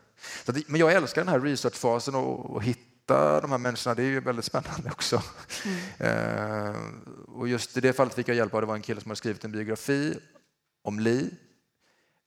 Det, 0.47 0.69
men 0.69 0.81
jag 0.81 0.93
älskar 0.93 1.25
den 1.25 1.33
här 1.33 1.41
researchfasen 1.41 2.15
och, 2.15 2.51
och 2.51 2.63
hitta 3.05 3.41
de 3.41 3.51
här 3.51 3.59
människorna. 3.59 3.95
Det 3.95 4.03
är 4.03 4.07
ju 4.07 4.21
väldigt 4.21 4.45
spännande 4.45 4.91
också. 4.91 5.23
Mm. 5.65 5.79
Eh, 5.99 6.77
och 7.29 7.49
just 7.49 7.77
i 7.77 7.81
det 7.81 7.93
fallet 7.93 8.15
fick 8.15 8.29
jag 8.29 8.37
hjälp 8.37 8.55
av 8.55 8.61
det 8.61 8.67
var 8.67 8.75
en 8.75 8.83
kille 8.83 9.01
som 9.01 9.11
hade 9.11 9.17
skrivit 9.17 9.45
en 9.45 9.53
biografi 9.53 10.19
om 10.85 11.01
Lee. 11.01 11.31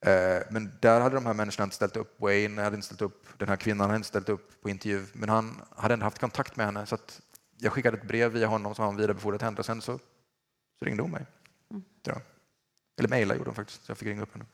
Eh, 0.06 0.42
men 0.50 0.72
där 0.80 1.00
hade 1.00 1.14
de 1.14 1.26
här 1.26 1.34
människorna 1.34 1.64
inte 1.64 1.76
ställt 1.76 1.96
upp. 1.96 2.20
Wayne 2.20 2.62
hade 2.62 2.76
inte 2.76 2.86
ställt 2.86 3.02
upp. 3.02 3.38
Den 3.38 3.48
här 3.48 3.56
kvinnan 3.56 3.86
hade 3.86 3.96
inte 3.96 4.08
ställt 4.08 4.28
upp 4.28 4.62
på 4.62 4.70
intervju. 4.70 5.06
Men 5.12 5.28
han 5.28 5.62
hade 5.76 5.94
ändå 5.94 6.06
haft 6.06 6.18
kontakt 6.18 6.56
med 6.56 6.66
henne. 6.66 6.86
Så 6.86 6.98
jag 7.58 7.72
skickade 7.72 7.96
ett 7.96 8.08
brev 8.08 8.32
via 8.32 8.46
honom 8.46 8.74
som 8.74 8.84
han 8.84 8.96
vidarebefordrade 8.96 9.38
till 9.38 9.44
henne. 9.44 9.58
Och 9.58 9.66
sen 9.66 9.82
så, 9.82 9.98
så 10.78 10.84
ringde 10.84 11.02
hon 11.02 11.10
mig. 11.10 11.26
Ja. 12.02 12.20
Eller 12.98 13.08
mejla 13.08 13.34
gjorde 13.34 13.50
de 13.50 13.54
faktiskt, 13.54 13.84
så 13.84 13.90
jag 13.90 13.98
fick 13.98 14.08
ringa 14.08 14.22
upp 14.22 14.32
henne. 14.32 14.44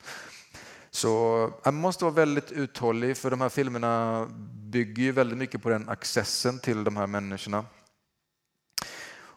Så 0.95 1.51
man 1.65 1.75
måste 1.75 2.05
vara 2.05 2.15
väldigt 2.15 2.53
uthållig 2.53 3.17
för 3.17 3.31
de 3.31 3.41
här 3.41 3.49
filmerna 3.49 4.27
bygger 4.53 5.03
ju 5.03 5.13
väldigt 5.13 5.39
mycket 5.39 5.63
på 5.63 5.69
den 5.69 5.89
accessen 5.89 6.59
till 6.59 6.85
de 6.85 6.97
här 6.97 7.07
människorna. 7.07 7.65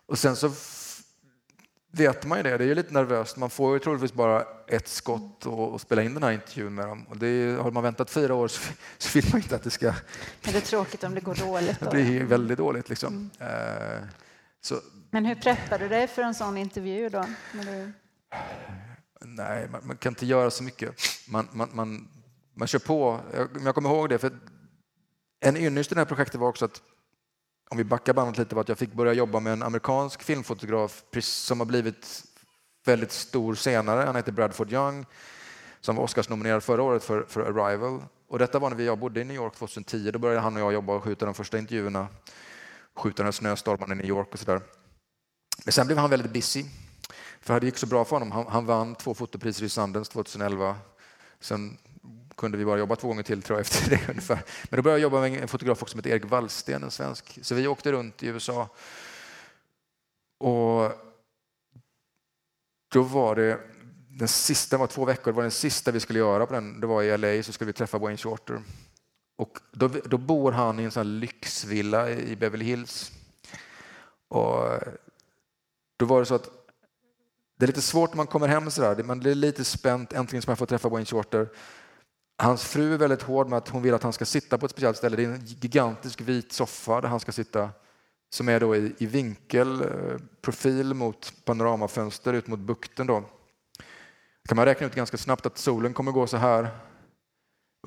Och 0.06 0.20
sen 0.20 0.36
så 0.36 0.52
vet 1.92 2.26
man 2.26 2.38
ju 2.38 2.44
det, 2.44 2.58
det 2.58 2.64
är 2.64 2.68
ju 2.68 2.76
lite 2.76 2.94
nervöst. 2.94 3.38
Man 3.38 3.50
får 3.50 3.74
ju 3.74 3.80
troligtvis 3.80 4.14
bara 4.14 4.44
ett 4.68 4.88
skott 4.88 5.46
och, 5.46 5.74
och 5.74 5.82
spela 5.82 6.04
in 6.04 6.14
den 6.14 6.24
här 6.24 6.32
intervjun 6.32 6.76
med 6.76 6.88
dem. 6.88 7.06
Och 7.10 7.18
det 7.18 7.62
har 7.62 7.72
man 7.72 7.84
väntat 7.84 8.10
fyra 8.10 8.34
år 8.34 8.48
så, 8.48 8.74
så 8.98 9.20
vill 9.20 9.30
man 9.32 9.42
inte 9.42 9.56
att 9.56 9.64
det 9.64 9.72
ska... 9.72 9.94
Men 10.44 10.54
det 10.54 10.58
är 10.58 10.62
tråkigt 10.62 11.04
om 11.04 11.16
det 11.16 11.22
går 11.22 11.36
dåligt. 11.36 11.80
Då. 11.80 11.86
Det 11.92 12.04
blir 12.04 12.24
väldigt 12.24 12.58
dåligt 12.58 12.90
liksom. 12.90 13.30
Mm. 13.40 13.52
Uh, 13.52 14.04
så... 14.62 14.76
Men 15.12 15.26
hur 15.26 15.36
preppar 15.36 15.80
du 15.80 15.88
dig 15.90 16.08
för 16.08 16.22
en 16.22 16.36
sån 16.36 16.58
intervju 16.58 17.10
då? 17.10 17.26
Nej, 19.22 19.70
man, 19.70 19.88
man, 19.88 19.98
kan 19.98 20.12
inte 20.12 20.26
göra 20.26 20.52
så 20.52 20.64
mycket. 20.64 20.96
Man, 21.28 21.48
man, 21.52 21.70
man, 21.74 22.08
man 22.54 22.68
kör 22.68 22.80
på. 22.80 23.20
Jag, 23.34 23.50
jag 23.64 23.76
kommer 23.76 23.90
ihåg 23.90 24.10
det, 24.10 24.18
för 24.18 24.32
en 25.40 25.58
ynnest 25.58 25.92
i 25.92 25.96
det 25.96 26.02
här 26.02 26.06
projektet 26.06 26.40
var 26.40 26.48
också 26.48 26.66
att 26.66 26.82
om 27.70 27.78
vi 27.78 27.84
backar 27.84 28.14
bandet 28.14 28.38
lite 28.38 28.56
var 28.56 28.62
att 28.62 28.70
jag 28.70 28.78
fick 28.78 28.94
börja 28.94 29.14
jobba 29.14 29.40
med 29.40 29.54
en 29.54 29.64
amerikansk 29.64 30.24
filmfotograf 30.24 31.04
som 31.22 31.60
har 31.60 31.66
blivit 31.66 32.24
väldigt 32.86 33.12
stor 33.12 33.56
senare. 33.56 34.06
Han 34.06 34.16
heter 34.16 34.32
Bradford 34.32 34.74
Young 34.74 35.06
som 35.82 35.96
var 35.96 36.04
Oscarsnominerad 36.04 36.64
förra 36.64 36.84
året 36.84 37.04
för, 37.04 37.26
för 37.28 37.42
Arrival. 37.42 38.04
Och 38.28 38.40
detta 38.40 38.60
var 38.60 38.70
när 38.70 38.84
jag 38.84 39.00
bodde 39.00 39.22
i 39.22 39.24
New 39.24 39.36
York 39.36 39.56
2010. 39.56 40.12
Då 40.12 40.20
började 40.20 40.42
han 40.42 40.56
och 40.56 40.62
jag 40.62 40.74
jobba 40.74 40.94
och 40.94 41.04
skjuta 41.04 41.26
de 41.26 41.34
första 41.34 41.58
intervjuerna, 41.58 42.08
skjuta 42.96 43.24
den 43.24 43.34
snöstormen 43.34 43.92
i 43.92 43.96
New 43.96 44.06
York 44.06 44.28
och 44.32 44.40
sådär. 44.40 44.62
Men 45.66 45.72
sen 45.72 45.88
blev 45.88 45.98
han 45.98 46.10
väldigt 46.10 46.34
busy 46.34 46.66
för 47.42 47.60
det 47.60 47.66
gick 47.66 47.78
så 47.78 47.88
bra 47.88 48.06
för 48.06 48.16
honom. 48.16 48.32
Han, 48.32 48.48
han 48.48 48.66
vann 48.66 48.96
två 48.96 49.14
fotopriser 49.14 49.66
i 49.66 49.70
Sundance 49.70 50.12
2011. 50.12 50.76
Sen 51.40 51.78
kunde 52.38 52.58
vi 52.58 52.66
bara 52.66 52.80
jobba 52.80 52.96
två 52.96 53.08
gånger 53.08 53.24
till 53.24 53.42
tror 53.42 53.60
jag 53.60 53.62
efter 53.62 53.90
det 53.90 54.02
ungefär. 54.10 54.44
Men 54.70 54.78
då 54.78 54.82
började 54.82 55.00
jag 55.00 55.04
jobba 55.04 55.22
med 55.22 55.42
en 55.42 55.48
fotograf 55.48 55.82
också 55.82 55.92
som 55.92 56.00
heter 56.00 56.10
Erik 56.10 56.26
Wallsten, 56.26 56.84
en 56.84 56.92
svensk. 56.92 57.40
Så 57.42 57.56
vi 57.56 57.68
åkte 57.68 57.92
runt 57.92 58.24
i 58.24 58.28
USA. 58.28 58.70
Och 60.38 60.92
då 62.88 63.02
var 63.02 63.36
det 63.36 63.60
den 64.10 64.28
sista, 64.28 64.78
var 64.78 64.88
två 64.88 65.06
veckor, 65.06 65.32
det 65.32 65.36
var 65.36 65.44
den 65.44 65.52
sista 65.52 65.92
vi 65.92 66.00
skulle 66.00 66.20
göra 66.20 66.46
på 66.46 66.54
den. 66.54 66.80
Det 66.80 66.88
var 66.88 67.04
i 67.04 67.18
LA, 67.18 67.44
så 67.44 67.52
skulle 67.54 67.68
vi 67.68 67.74
träffa 67.74 67.98
Wayne 67.98 68.18
Shorter. 68.18 68.62
Och 69.36 69.60
då, 69.72 69.88
då 69.88 70.18
bor 70.18 70.52
han 70.52 70.80
i 70.80 70.84
en 70.84 70.92
sån 70.92 71.20
lyxvilla 71.20 72.10
i 72.10 72.36
Beverly 72.36 72.66
Hills. 72.66 73.12
Och 74.28 74.80
då 75.98 76.06
var 76.06 76.20
det 76.20 76.26
så 76.26 76.36
att 76.36 76.57
det 77.58 77.66
är 77.66 77.68
lite 77.68 77.82
svårt 77.82 78.10
när 78.10 78.18
man 78.18 78.28
kommer 78.28 78.48
hem 78.48 78.72
sådär. 78.72 79.04
Man 79.04 79.20
blir 79.20 79.36
lite 79.36 79.64
spänt. 79.64 80.14
Äntligen 80.14 80.42
ska 80.42 80.52
man 80.52 80.58
få 80.58 80.66
träffa 80.66 80.90
Wayne 80.90 81.06
Shorter. 81.06 81.50
Hans 82.38 82.64
fru 82.64 82.94
är 82.94 82.98
väldigt 82.98 83.22
hård 83.22 83.50
med 83.50 83.58
att 83.58 83.70
hon 83.70 83.82
vill 83.82 83.94
att 83.94 84.04
han 84.04 84.14
ska 84.14 84.26
sitta 84.26 84.58
på 84.58 84.66
ett 84.66 84.72
speciellt 84.72 84.98
ställe. 84.98 85.16
Det 85.18 85.24
är 85.24 85.30
en 85.30 85.46
gigantisk 85.46 86.22
vit 86.22 86.52
soffa 86.52 87.02
där 87.02 87.10
han 87.10 87.20
ska 87.20 87.32
sitta 87.32 87.70
som 88.30 88.50
är 88.50 88.60
då 88.60 88.76
i, 88.76 88.94
i 88.98 89.06
vinkel, 89.06 89.82
eh, 89.82 90.18
profil 90.42 90.94
mot 90.94 91.34
panoramafönster 91.46 92.34
ut 92.34 92.48
mot 92.48 92.60
bukten. 92.60 93.08
Då. 93.08 93.24
kan 94.48 94.56
man 94.56 94.66
räkna 94.66 94.88
ut 94.88 94.96
ganska 94.96 95.18
snabbt 95.18 95.46
att 95.46 95.58
solen 95.58 95.94
kommer 95.94 96.12
gå 96.12 96.28
så 96.28 96.38
här 96.38 96.70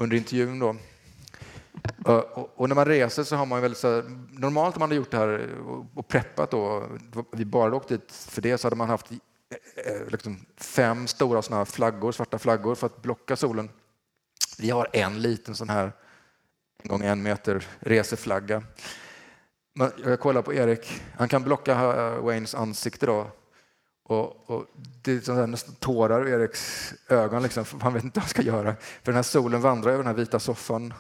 under 0.01 0.17
intervjun. 0.17 0.59
Då. 0.59 0.77
Eh, 2.07 2.19
och, 2.19 2.69
när 2.69 2.75
man 2.75 2.85
reser 2.85 3.23
så 3.23 3.37
har 3.37 3.47
man 3.47 3.63
väl 3.63 3.75
så 3.75 4.03
normalt 4.31 4.77
om 4.77 4.81
man 4.81 4.89
hade 4.89 4.97
gjort 4.97 5.11
det 5.11 5.17
här 5.17 5.49
och 5.95 6.09
preppat 6.09 6.51
då, 6.51 6.89
vi 7.33 7.45
bara 7.45 7.77
åkt 7.77 7.89
dit 7.89 8.13
för 8.13 8.43
det 8.43 8.59
så 8.59 8.67
hade 8.67 8.77
man 8.77 8.89
haft 8.89 9.13
Eh, 9.51 9.93
eh, 9.93 10.09
liksom 10.09 10.47
fem 10.57 11.07
stora 11.07 11.43
såna 11.43 11.65
flaggor, 11.65 12.13
svarta 12.13 12.39
flaggor 12.39 12.75
för 12.75 12.87
att 12.87 13.03
blocka 13.03 13.37
solen. 13.37 13.69
Vi 14.59 14.71
har 14.71 14.89
en 14.93 15.23
liten 15.23 15.55
sån 15.55 15.69
här 15.69 15.93
en 16.83 16.89
gång 16.89 17.03
en 17.03 17.23
meter 17.23 17.67
reseflagga. 17.81 18.63
Jag 20.05 20.21
kollar 20.21 20.43
på 20.43 20.55
Erik, 20.55 21.03
han 21.15 21.29
kan 21.29 21.43
blocka 21.43 21.73
eh, 21.73 22.25
Waynes 22.25 22.55
ansikte 22.55 23.07
då. 23.07 23.31
Och, 24.05 24.51
och 24.51 24.67
det 25.03 25.29
är 25.29 25.47
nästan 25.47 25.75
tårar 25.75 26.29
i 26.29 26.31
Eriks 26.31 26.95
ögon, 27.09 27.43
liksom, 27.43 27.65
han 27.81 27.95
vet 27.95 28.05
inte 28.05 28.19
vad 28.19 28.25
han 28.25 28.31
ska 28.31 28.43
göra. 28.43 28.77
För 28.77 29.13
den 29.13 29.15
här 29.15 29.23
solen 29.23 29.61
vandrar 29.61 29.93
över 29.93 30.05
den 30.05 30.15
här 30.15 30.23
vita 30.23 30.39
soffan. 30.39 30.95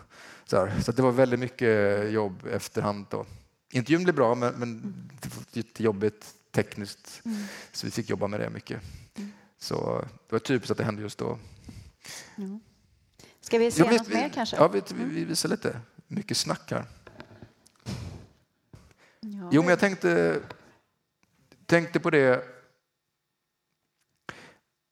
Så, 0.44 0.68
så 0.84 0.92
det 0.92 1.02
var 1.02 1.12
väldigt 1.12 1.40
mycket 1.40 2.10
jobb 2.10 2.46
efterhand. 2.52 3.06
Då. 3.10 3.26
Intervjun 3.72 4.04
blev 4.04 4.14
bra, 4.14 4.34
men, 4.34 4.54
men 4.54 4.80
det 5.20 5.36
var 5.36 5.44
lite 5.52 5.82
jobbigt 5.82 6.34
tekniskt. 6.50 7.22
Mm. 7.24 7.44
Så 7.72 7.86
vi 7.86 7.90
fick 7.90 8.10
jobba 8.10 8.26
med 8.26 8.40
det 8.40 8.50
mycket. 8.50 8.80
Mm. 9.14 9.32
Så 9.58 10.04
det 10.26 10.32
var 10.32 10.38
typiskt 10.38 10.70
att 10.70 10.78
det 10.78 10.84
hände 10.84 11.02
just 11.02 11.18
då. 11.18 11.38
Mm. 12.36 12.60
Ska 13.40 13.58
vi 13.58 13.70
se 13.70 13.82
ja, 13.82 13.88
vi, 13.90 13.96
något 13.96 14.08
mer 14.08 14.28
kanske? 14.28 14.56
Ja, 14.56 14.68
vi, 14.68 14.82
vi, 14.94 15.04
vi 15.04 15.24
visar 15.24 15.48
lite. 15.48 15.80
mycket 16.06 16.36
snack 16.36 16.70
här. 16.70 16.84
Ja. 19.20 19.48
Jo, 19.52 19.62
men 19.62 19.68
jag 19.68 19.78
tänkte, 19.78 20.40
tänkte 21.66 22.00
på 22.00 22.10
det 22.10 22.44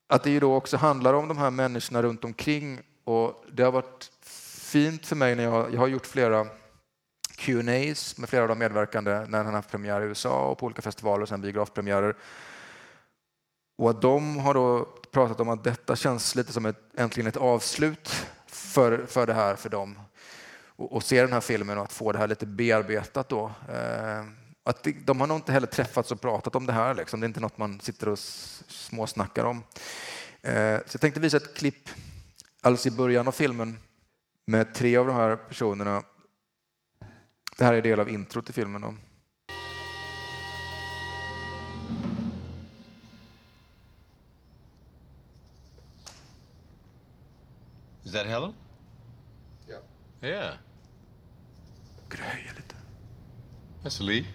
att 0.07 0.23
det 0.23 0.31
ju 0.31 0.41
då 0.41 0.55
också 0.55 0.77
handlar 0.77 1.15
om 1.15 1.29
de 1.29 1.39
här 1.39 1.51
människorna 1.51 2.03
runt 2.03 2.25
omkring 2.25 2.81
och 3.05 3.45
det 3.53 3.63
har 3.63 3.73
varit 3.73 4.11
fint 4.23 5.07
för 5.07 5.17
mig 5.17 5.35
när 5.35 5.45
jag, 5.45 5.75
jag 5.75 5.81
har 5.81 5.89
gjort 5.89 6.07
flera 6.07 6.47
Q&As 7.39 8.19
med 8.19 8.29
flera 8.29 8.43
av 8.43 8.49
de 8.49 8.59
medverkande 8.59 9.27
när 9.29 9.39
han 9.39 9.47
har 9.47 9.53
haft 9.53 9.71
premiär 9.71 10.01
i 10.01 10.05
USA 10.05 10.49
och 10.49 10.59
på 10.59 10.67
olika 10.67 10.83
festivaler 10.83 11.23
och 11.23 11.29
sen 11.29 11.41
biografpremiärer. 11.41 12.17
Och 13.79 13.91
att 13.91 14.03
de 14.03 14.37
har 14.37 14.55
då 14.55 14.89
pratat 15.11 15.41
om 15.41 15.49
att 15.49 15.65
detta 15.65 15.97
känns 15.97 16.35
lite 16.35 16.53
som 16.53 16.67
ett, 16.67 16.81
äntligen 16.97 17.29
ett 17.29 17.37
avslut 17.37 18.27
för, 18.47 19.07
för 19.07 19.27
det 19.27 19.35
här 19.35 19.57
för 19.57 19.69
dem. 19.69 19.99
Och, 20.67 20.93
och 20.93 21.03
se 21.03 21.21
den 21.21 21.33
här 21.33 21.41
filmen 21.41 21.79
och 21.79 21.85
att 21.85 21.93
få 21.93 22.13
det 22.13 22.19
här 22.19 22.29
lite 22.29 22.47
bearbetat 22.47 23.29
då. 23.29 23.53
Eh, 23.69 24.25
att 24.65 24.83
det, 24.83 24.93
de 25.05 25.21
har 25.21 25.27
nog 25.27 25.37
inte 25.37 25.53
heller 25.53 25.67
träffats 25.67 26.13
och 26.13 26.21
pratat 26.21 26.57
om 26.57 26.67
det 26.67 26.73
här. 26.73 26.95
Liksom. 26.95 27.21
Det 27.21 27.25
är 27.25 27.29
inte 27.29 27.41
något 27.41 27.59
man 27.59 27.81
sitter 27.81 28.09
och 28.09 28.19
småsnackar 28.19 29.45
om. 29.45 29.63
Eh, 30.43 30.77
så 30.87 30.95
jag 30.95 31.01
tänkte 31.01 31.21
visa 31.21 31.37
ett 31.37 31.57
klipp 31.57 31.89
alldeles 32.63 32.87
i 32.87 32.91
början 32.91 33.29
av 33.29 33.33
filmen 33.33 33.79
med 34.47 34.75
tre 34.75 34.97
av 34.97 35.07
de 35.07 35.17
här 35.17 35.37
personerna. 35.37 36.03
Det 37.59 37.65
här 37.65 37.75
är 37.75 37.83
del 37.83 38.01
av 38.01 38.09
introt 38.09 38.45
till 38.45 38.55
filmen. 38.55 38.81
Då. 38.81 38.95
Is 48.05 48.13
that 48.13 48.27
Helen? 48.27 48.55
Yeah. 49.69 49.83
Yeah. 50.23 50.55
Ska 52.09 52.17
du 52.17 52.23
höja 52.23 52.53
lite? 52.57 52.75
That's 53.83 54.03
Lee. 54.03 54.27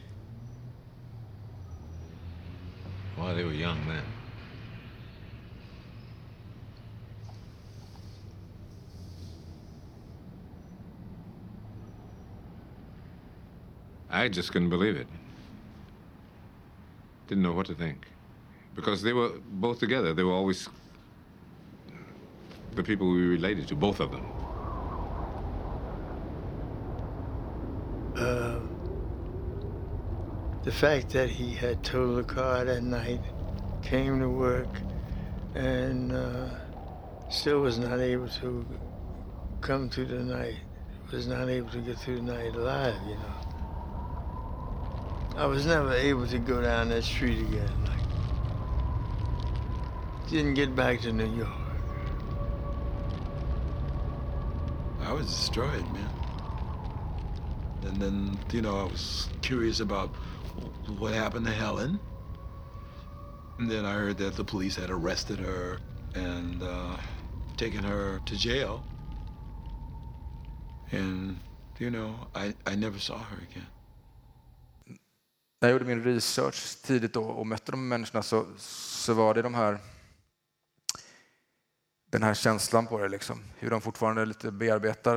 Well, 3.17 3.35
they 3.35 3.43
were 3.43 3.53
young 3.53 3.77
then. 3.87 4.22
I 14.13 14.29
just 14.29 14.51
couldn't 14.51 14.69
believe 14.69 14.95
it. 14.95 15.07
Didn't 17.27 17.43
know 17.43 17.51
what 17.51 17.65
to 17.65 17.73
think. 17.73 18.05
Because 18.75 19.01
they 19.01 19.11
were 19.11 19.31
both 19.49 19.79
together. 19.79 20.13
They 20.13 20.21
were 20.21 20.33
always 20.33 20.69
the 22.75 22.83
people 22.83 23.11
we 23.11 23.25
related 23.25 23.67
to, 23.69 23.75
both 23.75 23.99
of 23.99 24.11
them. 24.11 24.25
the 30.63 30.71
fact 30.71 31.09
that 31.09 31.29
he 31.29 31.53
had 31.53 31.83
totaled 31.83 32.19
the 32.19 32.33
car 32.33 32.63
that 32.63 32.83
night, 32.83 33.19
came 33.81 34.19
to 34.19 34.29
work, 34.29 34.69
and 35.55 36.13
uh, 36.13 36.49
still 37.29 37.59
was 37.59 37.77
not 37.77 37.99
able 37.99 38.29
to 38.29 38.65
come 39.59 39.89
through 39.89 40.05
the 40.05 40.23
night, 40.23 40.55
was 41.11 41.27
not 41.27 41.49
able 41.49 41.69
to 41.69 41.81
get 41.81 41.97
through 41.97 42.15
the 42.15 42.21
night 42.21 42.55
alive, 42.55 42.95
you 43.05 43.15
know. 43.15 43.42
I 45.35 45.47
was 45.47 45.65
never 45.65 45.93
able 45.93 46.27
to 46.27 46.37
go 46.37 46.61
down 46.61 46.89
that 46.89 47.03
street 47.03 47.39
again. 47.39 47.69
Like, 47.85 47.99
didn't 50.29 50.53
get 50.53 50.75
back 50.75 51.01
to 51.01 51.11
New 51.11 51.35
York. 51.35 51.49
I 55.01 55.11
was 55.11 55.25
destroyed, 55.25 55.83
man. 55.91 56.09
And 57.83 58.01
then, 58.01 58.39
you 58.51 58.61
know, 58.61 58.79
I 58.79 58.83
was 58.83 59.27
curious 59.41 59.79
about 59.79 60.09
what 60.97 61.13
happened 61.13 61.45
to 61.47 61.51
Helen. 61.51 61.99
And 63.57 63.69
then 63.69 63.85
I 63.85 63.93
heard 63.93 64.17
that 64.19 64.35
the 64.35 64.43
police 64.43 64.75
had 64.75 64.89
arrested 64.91 65.39
her 65.39 65.79
and 66.13 66.61
uh, 66.61 66.97
taken 67.57 67.83
her 67.83 68.21
to 68.25 68.37
jail. 68.37 68.83
And, 70.91 71.39
you 71.79 71.89
know, 71.89 72.15
I, 72.35 72.53
I 72.67 72.75
never 72.75 72.99
saw 72.99 73.17
her 73.17 73.37
again. 73.37 73.67
När 75.63 75.69
jag 75.69 75.73
gjorde 75.73 75.95
min 75.95 76.03
research 76.03 76.77
tidigt 76.81 77.13
då 77.13 77.23
och 77.23 77.47
mötte 77.47 77.71
de 77.71 77.87
människorna 77.87 78.23
så, 78.23 78.45
så 78.57 79.13
var 79.13 79.33
det 79.33 79.41
de 79.41 79.53
här 79.53 79.79
den 82.11 82.23
här 82.23 82.33
känslan 82.33 82.87
på 82.87 82.99
det, 82.99 83.07
liksom. 83.09 83.43
hur 83.59 83.69
de 83.69 83.81
fortfarande 83.81 84.25
lite 84.25 84.51
bearbetar 84.51 85.15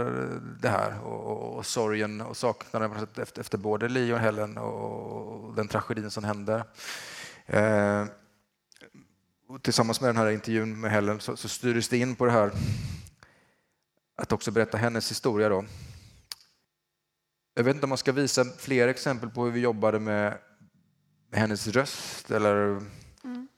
det 0.60 0.68
här 0.68 1.00
och, 1.04 1.24
och, 1.24 1.56
och 1.56 1.66
sorgen 1.66 2.20
och 2.20 2.36
saknaden 2.36 2.92
efter, 2.92 3.40
efter 3.40 3.58
både 3.58 3.88
Lee 3.88 4.14
och 4.14 4.18
Helen 4.18 4.58
och, 4.58 5.46
och 5.46 5.54
den 5.54 5.68
tragedin 5.68 6.10
som 6.10 6.24
hände. 6.24 6.64
Eh, 7.46 8.04
och 9.48 9.62
tillsammans 9.62 10.00
med 10.00 10.08
den 10.08 10.16
här 10.16 10.30
intervjun 10.30 10.80
med 10.80 10.90
Helen 10.90 11.20
så, 11.20 11.36
så 11.36 11.48
styrdes 11.48 11.88
det 11.88 11.98
in 11.98 12.16
på 12.16 12.24
det 12.24 12.32
här 12.32 12.50
att 14.16 14.32
också 14.32 14.50
berätta 14.50 14.78
hennes 14.78 15.10
historia. 15.10 15.48
Då. 15.48 15.64
Jag 17.58 17.64
vet 17.64 17.74
inte 17.74 17.84
om 17.86 17.88
man 17.88 17.98
ska 17.98 18.12
visa 18.12 18.44
fler 18.44 18.88
exempel 18.88 19.30
på 19.30 19.44
hur 19.44 19.50
vi 19.50 19.60
jobbade 19.60 20.00
med, 20.00 20.38
hennes 21.32 21.68
röst 21.68 22.30
eller 22.30 22.82
Mm. 23.24 23.48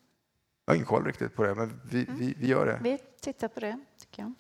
jag 0.65 0.73
har 0.73 0.75
ingen 0.75 0.87
koll 0.87 1.05
riktigt 1.05 1.35
på 1.35 1.45
det, 1.45 1.55
men 1.55 1.81
vi, 1.85 2.07
vi, 2.19 2.35
vi 2.39 2.47
gör 2.47 2.67
det. 2.67 2.81
Vi 2.83 2.99
tittar 3.21 3.49
på 3.49 3.61
det, 3.61 3.79
tycker 4.01 4.23
jag. 4.23 4.35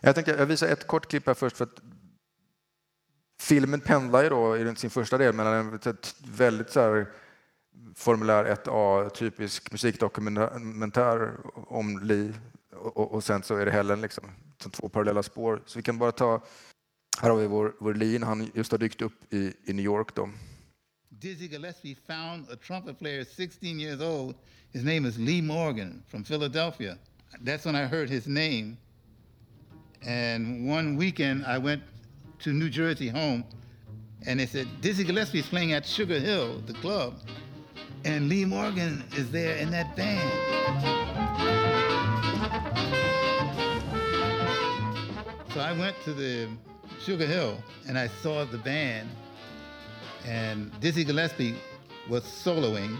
Jag 0.00 0.14
tänkte 0.14 0.32
jag 0.32 0.46
visar 0.46 0.68
ett 0.68 0.86
kort 0.86 1.06
klipp 1.06 1.26
här 1.26 1.34
först 1.34 1.56
för 1.56 1.64
att 1.64 1.80
filmen 3.40 3.80
pendlar 3.80 4.22
ju 4.22 4.28
då 4.28 4.56
i 4.56 4.76
sin 4.76 4.90
första 4.90 5.18
del 5.18 5.34
mellan 5.34 5.54
en 5.54 5.74
ett 5.74 6.14
väldigt 6.24 6.70
så 6.70 6.80
här 6.80 7.12
formulär 7.94 8.44
1A, 8.44 9.08
typisk 9.10 9.72
musikdokumentär 9.72 11.32
om 11.54 11.98
Lee 11.98 12.34
och, 12.72 12.96
och, 12.96 13.12
och 13.12 13.24
sen 13.24 13.42
så 13.42 13.56
är 13.56 13.64
det 13.66 13.72
Helen 13.72 14.00
liksom, 14.00 14.24
som 14.58 14.70
två 14.70 14.88
parallella 14.88 15.22
spår. 15.22 15.62
Så 15.66 15.78
vi 15.78 15.82
kan 15.82 15.98
bara 15.98 16.12
ta, 16.12 16.40
här 17.20 17.30
har 17.30 17.36
vi 17.36 17.46
vår, 17.46 17.74
vår 17.78 18.24
han 18.24 18.50
just 18.54 18.70
har 18.70 18.78
dykt 18.78 19.02
upp 19.02 19.34
i, 19.34 19.52
i 19.64 19.72
New 19.72 19.84
York 19.84 20.14
då. 20.14 20.30
Dizzy 21.08 21.46
Gillespie 21.46 21.96
found 22.06 22.50
a 22.50 22.56
trumpet 22.56 22.98
player 22.98 23.24
16 23.24 23.80
years 23.80 24.00
old. 24.00 24.34
His 24.72 24.84
name 24.84 25.08
is 25.08 25.18
Lee 25.18 25.42
Morgan 25.42 26.02
from 26.08 26.24
Philadelphia. 26.24 26.96
That's 27.44 27.66
when 27.66 27.74
I 27.74 27.86
heard 27.86 28.10
his 28.10 28.26
name. 28.26 28.76
And 30.06 30.70
one 30.70 30.96
weekend 30.96 31.44
I 31.44 31.58
went 31.58 31.82
to 32.44 32.52
New 32.52 32.70
Jersey 32.70 33.08
home 33.08 33.44
and 34.26 34.38
they 34.38 34.46
said, 34.46 34.66
Dizzy 34.80 35.04
Gillespie's 35.04 35.48
playing 35.48 35.72
at 35.72 35.86
Sugar 35.86 36.20
Hill, 36.20 36.62
the 36.66 36.74
club. 36.74 37.14
And 38.04 38.28
Lee 38.28 38.44
Morgan 38.44 39.02
is 39.16 39.30
there 39.32 39.56
in 39.56 39.70
that 39.70 39.96
band. 39.96 40.30
So 45.52 45.60
I 45.60 45.72
went 45.72 45.96
to 46.04 46.14
the 46.14 46.48
Sugar 47.08 47.24
Hill 47.24 47.56
and 47.88 47.98
I 47.98 48.06
saw 48.06 48.44
the 48.44 48.58
band 48.58 49.08
and 50.26 50.70
Dizzy 50.78 51.04
Gillespie 51.04 51.54
was 52.06 52.22
soloing. 52.22 52.98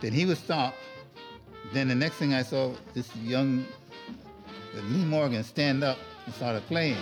Then 0.00 0.12
he 0.12 0.26
would 0.26 0.38
stop. 0.38 0.74
Then 1.72 1.88
the 1.88 1.94
next 1.96 2.18
thing 2.18 2.34
I 2.34 2.44
saw, 2.44 2.72
this 2.94 3.10
young 3.16 3.66
Lee 4.74 5.04
Morgan 5.04 5.42
stand 5.42 5.82
up 5.82 5.98
and 6.24 6.32
started 6.36 6.64
playing. 6.68 6.98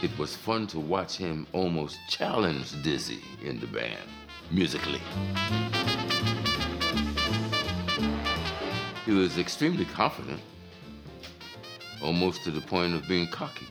It 0.00 0.16
was 0.16 0.36
fun 0.36 0.68
to 0.68 0.78
watch 0.78 1.16
him 1.16 1.44
almost 1.52 1.98
challenge 2.08 2.80
Dizzy 2.84 3.18
in 3.42 3.58
the 3.58 3.66
band, 3.66 4.08
musically. 4.52 5.00
He 9.06 9.12
was 9.12 9.38
extremely 9.38 9.84
confident, 9.84 10.40
almost 12.02 12.42
to 12.44 12.50
the 12.50 12.60
point 12.60 12.92
of 12.94 13.06
being 13.06 13.28
cocky. 13.28 13.68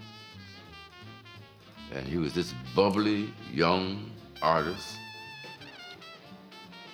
And 1.93 2.07
he 2.07 2.17
was 2.17 2.33
this 2.33 2.53
bubbly 2.73 3.33
young 3.53 4.11
artist 4.41 4.97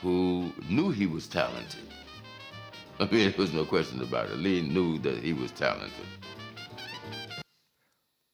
who 0.01 0.51
knew 0.67 0.89
he 0.89 1.05
was 1.05 1.27
talented. 1.27 1.85
I 2.99 3.03
mean, 3.11 3.29
there 3.29 3.33
was 3.37 3.53
no 3.53 3.63
question 3.63 4.01
about 4.01 4.31
it. 4.31 4.37
Lee 4.37 4.61
knew 4.61 4.97
that 4.99 5.17
he 5.23 5.33
was 5.33 5.51
talented. 5.51 6.07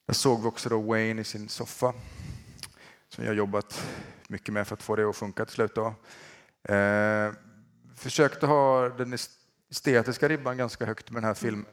Jag 0.05 0.15
såg 0.15 0.45
också 0.45 0.69
då 0.69 0.81
Wayne 0.81 1.21
i 1.21 1.23
sin 1.23 1.49
soffa 1.49 1.93
som 3.09 3.25
jag 3.25 3.35
jobbat 3.35 3.83
mycket 4.27 4.53
med 4.53 4.67
för 4.67 4.75
att 4.75 4.83
få 4.83 4.95
det 4.95 5.09
att 5.09 5.15
funka 5.15 5.45
till 5.45 5.55
slut. 5.55 5.75
Då. 5.75 5.93
Eh, 6.73 7.31
försökte 7.95 8.45
ha 8.45 8.89
den 8.89 9.09
estetiska 9.69 10.27
ribban 10.27 10.57
ganska 10.57 10.85
högt 10.85 11.11
med 11.11 11.21
den 11.21 11.27
här 11.27 11.33
filmen. 11.33 11.65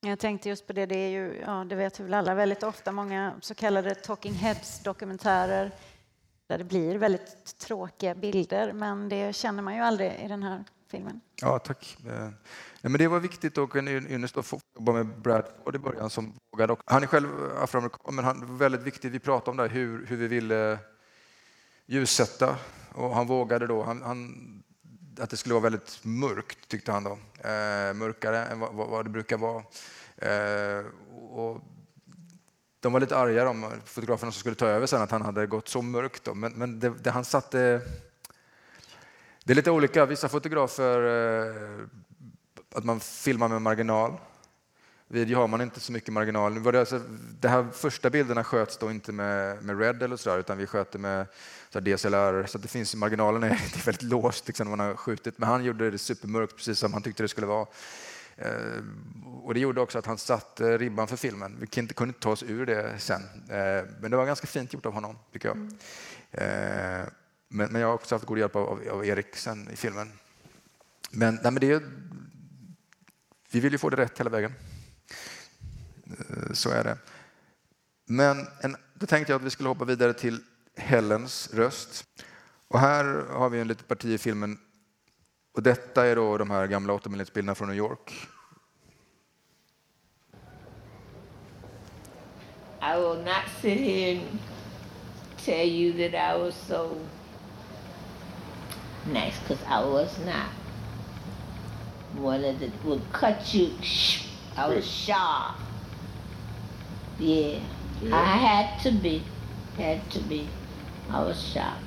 Jag 0.00 0.18
tänkte 0.18 0.48
just 0.48 0.66
på 0.66 0.72
det, 0.72 0.86
det 0.86 0.96
är 0.96 1.08
ju, 1.08 1.42
ja, 1.46 1.64
det 1.64 1.76
vet 1.76 2.00
väl 2.00 2.14
alla, 2.14 2.34
väldigt 2.34 2.62
ofta 2.62 2.92
många 2.92 3.34
så 3.40 3.54
kallade 3.54 3.94
talking 3.94 4.32
heads-dokumentärer 4.32 5.72
där 6.46 6.58
det 6.58 6.64
blir 6.64 6.98
väldigt 6.98 7.58
tråkiga 7.58 8.14
bilder, 8.14 8.72
men 8.72 9.08
det 9.08 9.36
känner 9.36 9.62
man 9.62 9.74
ju 9.74 9.80
aldrig 9.80 10.12
i 10.24 10.28
den 10.28 10.42
här 10.42 10.64
filmen. 10.90 11.20
Ja, 11.40 11.58
tack. 11.58 11.98
Eh, 12.06 12.12
nej, 12.12 12.32
men 12.80 12.92
det 12.92 13.08
var 13.08 13.20
viktigt 13.20 13.58
och 13.58 13.76
en 13.76 13.88
ynnest 13.88 14.36
att 14.36 14.46
få 14.46 14.60
jobba 14.78 14.92
med 14.92 15.06
Brad 15.06 15.46
Ford 15.64 15.76
i 15.76 15.78
början 15.78 16.10
som 16.10 16.34
vågade. 16.52 16.76
Han 16.84 17.02
är 17.02 17.06
själv 17.06 17.28
afroamerikan, 17.62 18.14
men 18.14 18.24
han 18.24 18.46
var 18.46 18.56
väldigt 18.56 18.82
viktigt. 18.82 19.12
Vi 19.12 19.18
pratade 19.18 19.50
om 19.50 19.56
det, 19.56 19.68
hur, 19.68 20.06
hur 20.06 20.16
vi 20.16 20.28
ville 20.28 20.78
ljussätta 21.86 22.56
och 22.94 23.14
han 23.14 23.26
vågade 23.26 23.66
då. 23.66 23.82
Han, 23.82 24.02
han, 24.02 24.62
att 25.20 25.30
det 25.30 25.36
skulle 25.36 25.54
vara 25.54 25.62
väldigt 25.62 25.98
mörkt, 26.02 26.68
tyckte 26.68 26.92
han 26.92 27.04
då. 27.04 27.10
Eh, 27.48 27.94
mörkare 27.94 28.44
än 28.44 28.60
vad, 28.60 28.74
vad, 28.74 29.04
det 29.04 29.10
brukar 29.10 29.36
vara. 29.36 29.62
Eh, 30.16 30.84
och 31.30 31.60
de 32.80 32.92
var 32.92 33.00
lite 33.00 33.16
arga, 33.16 33.44
de 33.44 33.72
fotograferna 33.84 34.32
som 34.32 34.40
skulle 34.40 34.56
ta 34.56 34.66
över 34.66 34.86
sen, 34.86 35.02
att 35.02 35.10
han 35.10 35.22
hade 35.22 35.46
gått 35.46 35.68
så 35.68 35.82
mörkt. 35.82 36.24
Då. 36.24 36.34
Men, 36.34 36.52
men 36.52 36.80
det, 36.80 36.94
det 37.02 37.10
han 37.10 37.24
satte 37.24 37.82
det 39.46 39.52
är 39.52 39.54
lite 39.54 39.70
olika. 39.70 40.06
Vissa 40.06 40.28
fotografer, 40.28 41.00
eh, 41.02 41.86
att 42.74 42.84
man 42.84 43.00
filmar 43.00 43.48
med 43.48 43.62
marginal. 43.62 44.12
Video 45.08 45.38
har 45.38 45.48
man 45.48 45.60
inte 45.60 45.80
så 45.80 45.92
mycket 45.92 46.12
marginal. 46.12 46.62
Det, 46.62 46.80
alltså, 46.80 47.00
de 47.40 47.48
här 47.48 47.66
första 47.72 48.10
bilderna 48.10 48.44
sköts 48.44 48.76
då 48.76 48.90
inte 48.90 49.12
med, 49.12 49.64
med 49.64 49.80
RED 49.80 50.02
eller 50.02 50.16
sådär, 50.16 50.38
utan 50.38 50.58
vi 50.58 50.66
sköt 50.66 50.92
det 50.92 50.98
med 50.98 51.26
så 51.70 51.80
DSLR. 51.80 52.46
Så 52.46 52.58
det 52.58 52.68
finns 52.68 52.94
marginalen 52.94 53.42
är, 53.42 53.48
det 53.74 53.80
är 53.80 53.84
väldigt 53.84 54.02
låst 54.02 54.46
liksom, 54.46 54.70
när 54.70 54.76
man 54.76 54.86
har 54.86 54.96
skjutit. 54.96 55.38
Men 55.38 55.48
han 55.48 55.64
gjorde 55.64 55.90
det 55.90 55.98
supermörkt, 55.98 56.56
precis 56.56 56.78
som 56.78 56.92
han 56.92 57.02
tyckte 57.02 57.22
det 57.22 57.28
skulle 57.28 57.46
vara. 57.46 57.66
Eh, 58.36 58.82
och 59.42 59.54
det 59.54 59.60
gjorde 59.60 59.80
också 59.80 59.98
att 59.98 60.06
han 60.06 60.18
satte 60.18 60.78
ribban 60.78 61.08
för 61.08 61.16
filmen. 61.16 61.56
Vi 61.60 61.66
kunde 61.66 61.94
inte 62.00 62.20
ta 62.20 62.30
oss 62.30 62.42
ur 62.42 62.66
det 62.66 62.98
sen. 62.98 63.22
Eh, 63.48 63.84
men 64.00 64.10
det 64.10 64.16
var 64.16 64.26
ganska 64.26 64.46
fint 64.46 64.72
gjort 64.72 64.86
av 64.86 64.92
honom, 64.92 65.18
tycker 65.32 65.48
jag. 65.48 65.56
Eh, 66.30 67.06
men, 67.48 67.72
men 67.72 67.80
jag 67.80 67.88
har 67.88 67.94
också 67.94 68.14
haft 68.14 68.24
god 68.24 68.38
hjälp 68.38 68.56
av, 68.56 68.66
av, 68.66 68.80
av 68.90 69.06
Erik 69.06 69.36
sen 69.36 69.68
i 69.72 69.76
filmen. 69.76 70.12
Men, 71.10 71.34
nej, 71.34 71.52
men 71.52 71.60
det, 71.60 71.82
vi 73.50 73.60
vill 73.60 73.72
ju 73.72 73.78
få 73.78 73.90
det 73.90 73.96
rätt 73.96 74.20
hela 74.20 74.30
vägen. 74.30 74.52
Eh, 76.06 76.52
så 76.52 76.70
är 76.70 76.84
det. 76.84 76.98
Men 78.04 78.46
en, 78.60 78.76
då 78.94 79.06
tänkte 79.06 79.32
jag 79.32 79.38
att 79.38 79.46
vi 79.46 79.50
skulle 79.50 79.68
hoppa 79.68 79.84
vidare 79.84 80.12
till 80.12 80.40
Helens 80.76 81.50
röst. 81.54 82.04
Och 82.68 82.80
här 82.80 83.04
har 83.30 83.48
vi 83.50 83.60
en 83.60 83.68
litet 83.68 83.88
parti 83.88 84.04
i 84.06 84.18
filmen. 84.18 84.58
Och 85.54 85.62
detta 85.62 86.06
är 86.06 86.16
då 86.16 86.38
de 86.38 86.50
här 86.50 86.66
gamla 86.66 86.92
8 86.92 87.08
bilderna 87.08 87.54
från 87.54 87.68
New 87.68 87.78
York. 87.78 88.28
I 92.82 92.98
will 92.98 93.24
not 93.24 93.48
sit 93.60 93.78
here 93.78 94.20
and 94.20 94.38
tell 95.44 95.66
you 95.66 95.92
that 95.92 96.14
I 96.14 96.38
was 96.38 96.54
so 96.54 96.96
nice 99.06 99.38
because 99.40 99.64
I 99.66 99.84
was 99.84 100.18
not. 100.24 100.50
One 102.18 102.44
of 102.44 102.60
the 102.60 102.70
would 102.84 103.02
cut 103.12 103.54
you. 103.54 103.70
I 104.56 104.74
was 104.74 104.84
sharp. 104.84 105.56
Yeah. 107.18 107.60
yeah. 108.02 108.14
I 108.14 108.36
had 108.36 108.82
to 108.82 108.90
be. 108.90 109.22
Had 109.76 110.10
to 110.10 110.20
be. 110.28 110.48
I 111.10 111.24
was 111.24 111.42
sharp. 111.42 111.78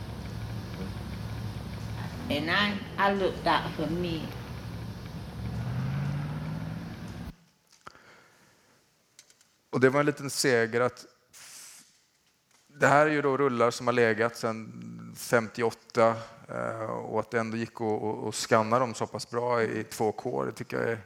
And 2.29 2.49
I, 2.51 2.73
I 2.97 3.13
looked 3.13 3.47
out 3.47 3.71
for 3.75 3.88
me. 3.88 4.21
Och 9.69 9.79
det 9.79 9.89
var 9.89 9.99
en 9.99 10.05
liten 10.05 10.29
seger 10.29 10.82
att 10.82 11.05
det 12.67 12.88
här 12.88 13.05
är 13.05 13.12
ju 13.12 13.21
då 13.21 13.38
rullar 13.38 13.71
som 13.71 13.88
har 13.88 13.93
legat 13.93 14.38
sedan 14.38 15.15
58 15.17 16.15
Eh, 16.51 16.89
och 16.89 17.19
att 17.19 17.32
det 17.32 17.39
ändå 17.39 17.58
gick 17.58 17.82
att 18.27 18.36
skanna 18.36 18.79
dem 18.79 18.93
så 18.93 19.08
pass 19.08 19.29
bra 19.29 19.63
i 19.63 19.84
2K, 19.84 20.45
det 20.45 20.51
tycker 20.51 20.77
jag 20.77 20.89
är, 20.89 20.99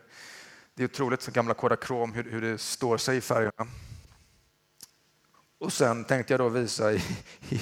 det 0.76 0.84
är 0.84 0.86
otroligt, 0.86 1.22
så 1.22 1.32
gamla 1.32 1.54
Kodakrom, 1.54 2.14
hur, 2.14 2.24
hur 2.24 2.42
det 2.42 2.58
står 2.58 2.98
sig 2.98 3.18
i 3.18 3.22
färgerna. 3.22 3.68
Och 5.58 5.74
sen 5.74 6.04
tänkte 6.04 6.34
jag 6.34 6.40
då 6.40 6.50
visa 6.50 6.94
i, 6.94 7.04
i 7.50 7.62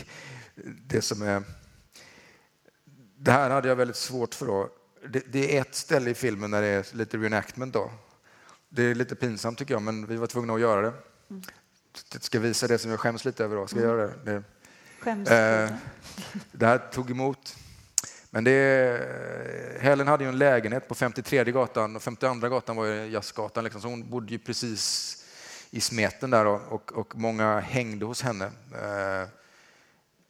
det 0.86 1.02
som 1.02 1.21
är... 1.21 1.43
Det 3.17 3.32
här 3.32 3.50
hade 3.50 3.67
jag 3.67 3.76
väldigt 3.76 3.95
svårt 3.95 4.36
för. 4.36 4.45
Då. 4.45 4.69
Det, 5.10 5.24
det, 5.32 5.58
är 5.58 5.62
ett 5.62 5.76
ställe 5.76 6.10
i 6.10 6.13
filmen 6.13 6.52
där 6.52 6.62
det 6.62 6.67
är 6.67 6.95
lite 6.95 7.17
reenactment. 7.17 7.74
Då. 7.74 7.91
Det 8.69 8.84
är 8.84 8.95
lite 8.95 9.15
pinsamt 9.15 9.58
tycker 9.58 9.74
jag, 9.74 9.82
men 9.82 10.06
vi 10.06 10.15
var 10.15 10.28
tvungna 10.28 10.54
att 10.54 10.62
göra 10.62 10.82
det. 10.82 10.93
Mm. 11.30 11.41
Jag 12.13 12.24
ska 12.24 12.39
visa 12.39 12.67
det 12.67 12.78
som 12.78 12.91
jag 12.91 13.00
skäms 13.00 13.26
lite 13.26 13.43
över. 13.43 13.56
Då. 13.56 13.67
Ska 13.67 13.80
jag 13.80 13.89
mm. 13.89 14.00
göra 14.00 14.12
det? 14.24 14.43
Det, 15.04 15.63
eh, 15.63 15.74
det 16.52 16.65
här 16.65 16.78
tog 16.78 17.12
emot. 17.12 17.56
Men 18.34 18.44
det, 18.44 19.78
Helen 19.80 20.08
hade 20.08 20.24
ju 20.24 20.30
en 20.30 20.38
lägenhet 20.38 20.88
på 20.88 20.96
53 20.96 21.44
gatan 21.44 21.96
och 21.96 22.04
52 22.04 22.50
gatan 22.50 22.76
var 22.76 22.86
ju 22.86 23.06
jazzgatan. 23.06 23.63
Liksom, 23.63 23.82
så 23.82 23.88
hon 23.88 24.10
bodde 24.10 24.32
ju 24.32 24.39
precis 24.39 25.17
i 25.70 25.82
smeten 25.82 26.30
där 26.30 26.46
och, 26.46 26.94
och 26.94 27.15
många 27.15 27.60
hängde 27.60 28.06
hos 28.06 28.22
henne 28.22 28.46
eh, 28.46 29.30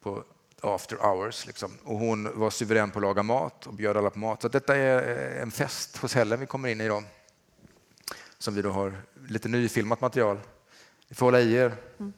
på 0.04 0.24
after 0.62 0.98
hours. 0.98 1.46
Liksom. 1.48 1.72
Och 1.84 1.98
hon 1.98 2.40
var 2.40 2.50
suverän 2.50 2.92
på 2.92 3.00
att 3.00 3.04
laga 3.04 3.24
mat 3.24 3.68
och 3.68 3.74
bjöd 3.74 3.98
alla 3.98 4.10
på 4.10 4.20
mat. 4.20 4.42
Så 4.42 4.48
detta 4.48 4.76
är 4.76 5.42
en 5.42 5.52
fest 5.52 5.98
hos 5.98 6.16
Helen 6.16 6.40
vi 6.40 6.46
kommer 6.46 6.70
in 6.70 6.82
i 6.82 6.84
idag. 6.84 7.04
Som 8.38 8.56
vi 8.56 8.62
då 8.62 8.72
har 8.72 9.02
lite 9.28 9.50
nyfilmat 9.50 10.02
material. 10.02 10.40
Ni 11.08 11.16
får 11.16 11.26
hålla 11.26 11.42
i 11.42 11.54
er. 11.54 11.76
Mm. 12.00 12.14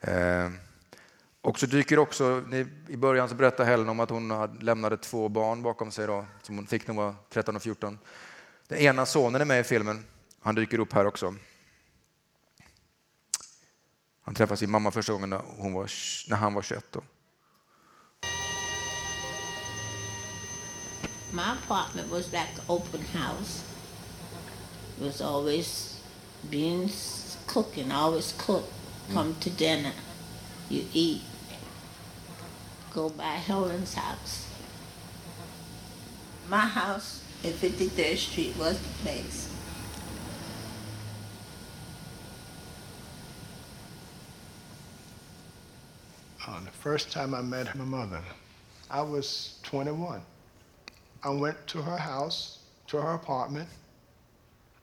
Eh, 0.00 0.50
och 1.42 1.58
så 1.58 1.66
dyker 1.66 1.98
också, 1.98 2.44
i 2.88 2.96
början 2.96 3.28
så 3.28 3.34
berättade 3.34 3.70
Helen 3.70 3.88
om 3.88 4.00
att 4.00 4.10
hon 4.10 4.58
lämnade 4.60 4.96
två 4.96 5.28
barn 5.28 5.62
bakom 5.62 5.90
sig 5.90 6.06
då, 6.06 6.26
som 6.42 6.56
hon 6.56 6.66
fick 6.66 6.86
när 6.86 6.94
hon 6.94 7.04
var 7.04 7.14
13 7.30 7.56
och 7.56 7.62
14. 7.62 7.98
Den 8.68 8.78
ena 8.78 9.06
sonen 9.06 9.40
är 9.40 9.44
med 9.44 9.60
i 9.60 9.64
filmen. 9.64 10.04
Han 10.40 10.54
dyker 10.54 10.78
upp 10.78 10.92
här 10.92 11.06
också. 11.06 11.34
Han 14.22 14.34
träffade 14.34 14.58
sin 14.58 14.70
mamma 14.70 14.90
första 14.90 15.12
gången 15.12 15.30
när, 15.30 15.42
hon 15.56 15.72
var, 15.72 15.90
när 16.28 16.36
han 16.36 16.54
var 16.54 16.62
21. 16.62 16.84
Då. 16.90 17.00
My 21.32 21.42
apartment 21.42 22.10
was 22.10 22.26
like 22.26 22.38
an 22.38 22.64
open 22.66 23.00
house. 23.00 23.64
It 24.98 25.04
was 25.04 25.20
always 25.20 26.00
beans 26.50 27.38
cooking, 27.46 27.90
always 27.90 28.32
cook, 28.32 28.64
come 29.14 29.34
to 29.40 29.50
dinner, 29.50 29.92
you 30.68 30.84
eat 30.92 31.31
go 32.92 33.08
by 33.08 33.24
Helen's 33.24 33.94
house. 33.94 34.46
My 36.48 36.58
house 36.58 37.22
at 37.42 37.52
53rd 37.52 38.16
Street 38.16 38.54
was 38.58 38.78
the 38.78 38.88
place. 39.02 39.48
Uh, 46.46 46.60
the 46.60 46.70
first 46.70 47.10
time 47.10 47.34
I 47.34 47.40
met 47.40 47.74
my 47.76 47.84
mother, 47.84 48.20
I 48.90 49.00
was 49.00 49.58
21. 49.62 50.20
I 51.24 51.30
went 51.30 51.66
to 51.68 51.80
her 51.80 51.96
house, 51.96 52.58
to 52.88 53.00
her 53.00 53.14
apartment, 53.14 53.68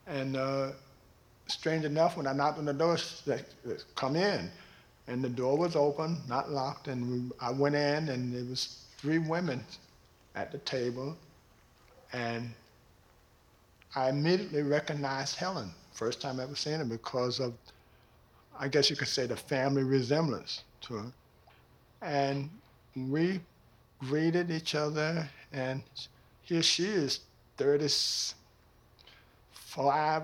and 0.08 0.38
uh, 0.38 0.70
strange 1.48 1.86
enough, 1.86 2.18
when 2.18 2.26
I 2.26 2.34
knocked 2.34 2.58
on 2.58 2.66
the 2.66 2.74
door, 2.74 2.98
she 2.98 3.16
said, 3.26 3.46
come 3.96 4.16
in 4.16 4.50
and 5.10 5.22
the 5.24 5.30
door 5.30 5.58
was 5.58 5.76
open, 5.76 6.22
not 6.28 6.52
locked, 6.52 6.88
and 6.88 7.10
we, 7.10 7.32
I 7.42 7.52
went 7.52 7.74
in, 7.74 8.10
and 8.10 8.32
there 8.34 8.46
was 8.46 8.86
three 8.98 9.18
women 9.18 9.66
at 10.36 10.52
the 10.52 10.60
table, 10.60 11.18
and 12.14 12.54
I 13.96 14.10
immediately 14.10 14.62
recognized 14.62 15.36
Helen, 15.36 15.72
first 15.94 16.22
time 16.22 16.40
I 16.40 16.44
ever 16.44 16.56
seen 16.56 16.78
her, 16.78 16.86
because 16.86 17.40
of, 17.40 17.56
I 18.58 18.68
guess 18.68 18.92
you 18.92 18.96
could 18.96 19.08
say, 19.08 19.26
the 19.26 19.36
family 19.36 19.82
resemblance 19.84 20.64
to 20.82 20.94
her. 20.98 21.12
And 22.04 22.48
we 22.96 23.42
greeted 24.02 24.52
each 24.52 24.76
other, 24.76 25.28
and 25.52 25.82
here 26.44 26.62
she 26.62 26.86
is, 26.86 27.22
35 27.58 28.36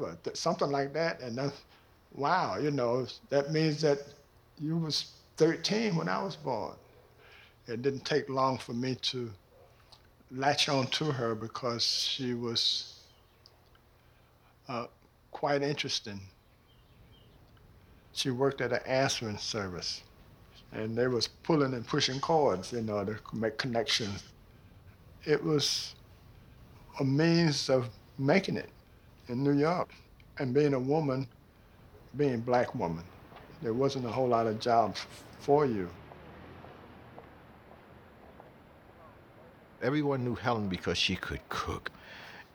or 0.04 0.16
th- 0.24 0.36
something 0.36 0.70
like 0.70 0.94
that, 0.94 1.22
and 1.22 1.52
wow, 2.14 2.60
you 2.60 2.70
know, 2.70 3.08
that 3.30 3.52
means 3.52 3.82
that 3.82 3.98
you 4.60 4.78
was 4.78 5.12
13 5.38 5.96
when 5.96 6.08
I 6.08 6.22
was 6.22 6.36
born. 6.36 6.76
It 7.68 7.82
didn't 7.82 8.06
take 8.06 8.30
long 8.30 8.58
for 8.58 8.74
me 8.74 8.96
to 8.96 9.32
latch 10.32 10.70
on 10.70 10.88
to 10.88 11.06
her 11.06 11.36
because 11.36 11.84
she 11.84 12.34
was 12.34 13.00
uh, 14.68 14.86
quite 15.32 15.62
interesting. 15.62 16.20
She 18.14 18.30
worked 18.30 18.62
at 18.62 18.72
an 18.72 18.80
answering 18.86 19.38
service, 19.38 20.02
and 20.72 20.96
they 20.98 21.08
was 21.08 21.28
pulling 21.28 21.74
and 21.74 21.86
pushing 21.86 22.20
cords, 22.20 22.72
you 22.72 22.82
know, 22.82 23.04
to 23.04 23.18
make 23.34 23.58
connections. 23.58 24.24
It 25.26 25.44
was 25.44 25.96
a 27.00 27.04
means 27.04 27.70
of 27.70 27.90
making 28.18 28.56
it 28.56 28.70
in 29.28 29.44
New 29.44 29.58
York, 29.58 29.90
and 30.40 30.54
being 30.54 30.74
a 30.74 30.80
woman, 30.80 31.28
being 32.16 32.40
black 32.40 32.74
woman 32.74 33.04
there 33.62 33.74
wasn't 33.74 34.06
a 34.06 34.10
whole 34.10 34.28
lot 34.28 34.48
of 34.48 34.60
jobs 34.60 35.06
for 35.40 35.66
you. 35.66 35.90
Everyone 39.82 40.24
knew 40.24 40.36
Helen 40.36 40.68
because 40.68 40.98
she 40.98 41.16
could 41.16 41.48
cook. 41.50 41.92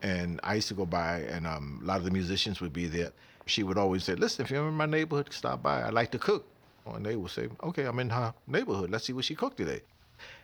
And 0.03 0.41
I 0.43 0.55
used 0.55 0.69
to 0.69 0.75
go 0.75 0.87
by, 0.87 1.21
and 1.21 1.47
um, 1.47 1.81
a 1.83 1.87
lot 1.87 1.99
of 1.99 2.05
the 2.05 2.11
musicians 2.11 2.61
would 2.61 2.73
be 2.73 2.87
there. 2.87 3.13
She 3.47 3.63
would 3.63 3.77
always 3.79 4.05
say, 4.05 4.15
Listen, 4.15 4.45
if 4.45 4.51
you're 4.51 4.67
in 4.69 4.75
my 4.75 4.87
neighborhood, 4.87 5.33
stop 5.33 5.63
by. 5.63 5.83
I 5.83 5.91
like 5.91 6.11
to 6.13 6.19
cook. 6.19 6.47
And 6.87 7.05
they 7.05 7.17
would 7.17 7.31
say, 7.31 7.49
Okay, 7.63 7.85
I'm 7.85 7.99
in 7.99 8.11
her 8.11 8.35
neighborhood. 8.47 8.91
Let's 8.91 9.05
see 9.05 9.13
what 9.13 9.25
she 9.25 9.35
cooked 9.35 9.59
today. 9.59 9.83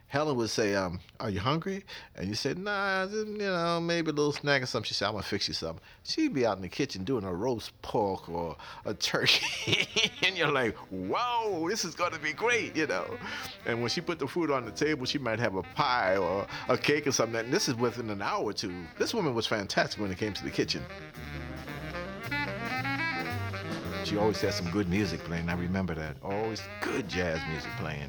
Helen 0.09 0.37
would 0.37 0.51
say, 0.51 0.75
um, 0.75 1.01
"Are 1.19 1.31
you 1.31 1.41
hungry?" 1.41 1.85
And 2.15 2.29
you 2.29 2.35
said, 2.35 2.59
"Nah, 2.59 3.05
you 3.05 3.25
know, 3.25 3.81
maybe 3.81 4.11
a 4.11 4.13
little 4.13 4.33
snack 4.33 4.63
or 4.63 4.67
something." 4.67 4.87
She 4.87 4.95
said, 4.95 5.07
"I'm 5.07 5.13
gonna 5.13 5.25
fix 5.25 5.49
you 5.49 5.55
something." 5.55 5.83
She'd 6.05 6.33
be 6.33 6.47
out 6.47 6.57
in 6.57 6.63
the 6.63 6.69
kitchen 6.69 7.03
doing 7.05 7.25
a 7.25 7.35
roast 7.35 7.71
pork 7.83 8.29
or 8.29 8.57
a 8.85 8.95
turkey, 8.95 9.89
and 10.23 10.37
you're 10.37 10.53
like, 10.53 10.77
"Whoa, 10.91 11.69
this 11.69 11.85
is 11.85 11.95
gonna 11.95 12.19
be 12.19 12.33
great," 12.33 12.77
you 12.77 12.87
know. 12.87 13.07
And 13.67 13.81
when 13.81 13.89
she 13.89 14.01
put 14.01 14.19
the 14.19 14.29
food 14.29 14.51
on 14.51 14.65
the 14.65 14.71
table, 14.71 15.07
she 15.07 15.19
might 15.19 15.41
have 15.41 15.57
a 15.57 15.63
pie 15.63 16.17
or 16.17 16.47
a 16.69 16.79
cake 16.79 17.07
or 17.07 17.13
something. 17.13 17.41
And 17.41 17.53
this 17.53 17.69
is 17.69 17.75
within 17.75 18.09
an 18.11 18.23
hour 18.23 18.45
or 18.45 18.53
two. 18.53 18.87
This 18.99 19.13
woman 19.13 19.35
was 19.35 19.47
fantastic 19.47 20.01
when 20.01 20.13
it 20.13 20.19
came 20.19 20.33
to 20.35 20.45
the 20.45 20.51
kitchen. 20.51 20.85
She 24.05 24.17
always 24.17 24.41
had 24.41 24.55
some 24.55 24.71
good 24.71 24.89
music 24.89 25.19
playing. 25.25 25.49
I 25.49 25.55
remember 25.55 25.93
that. 25.97 26.17
Always 26.23 26.63
good 26.81 27.09
jazz 27.09 27.41
music 27.51 27.73
playing. 27.77 28.09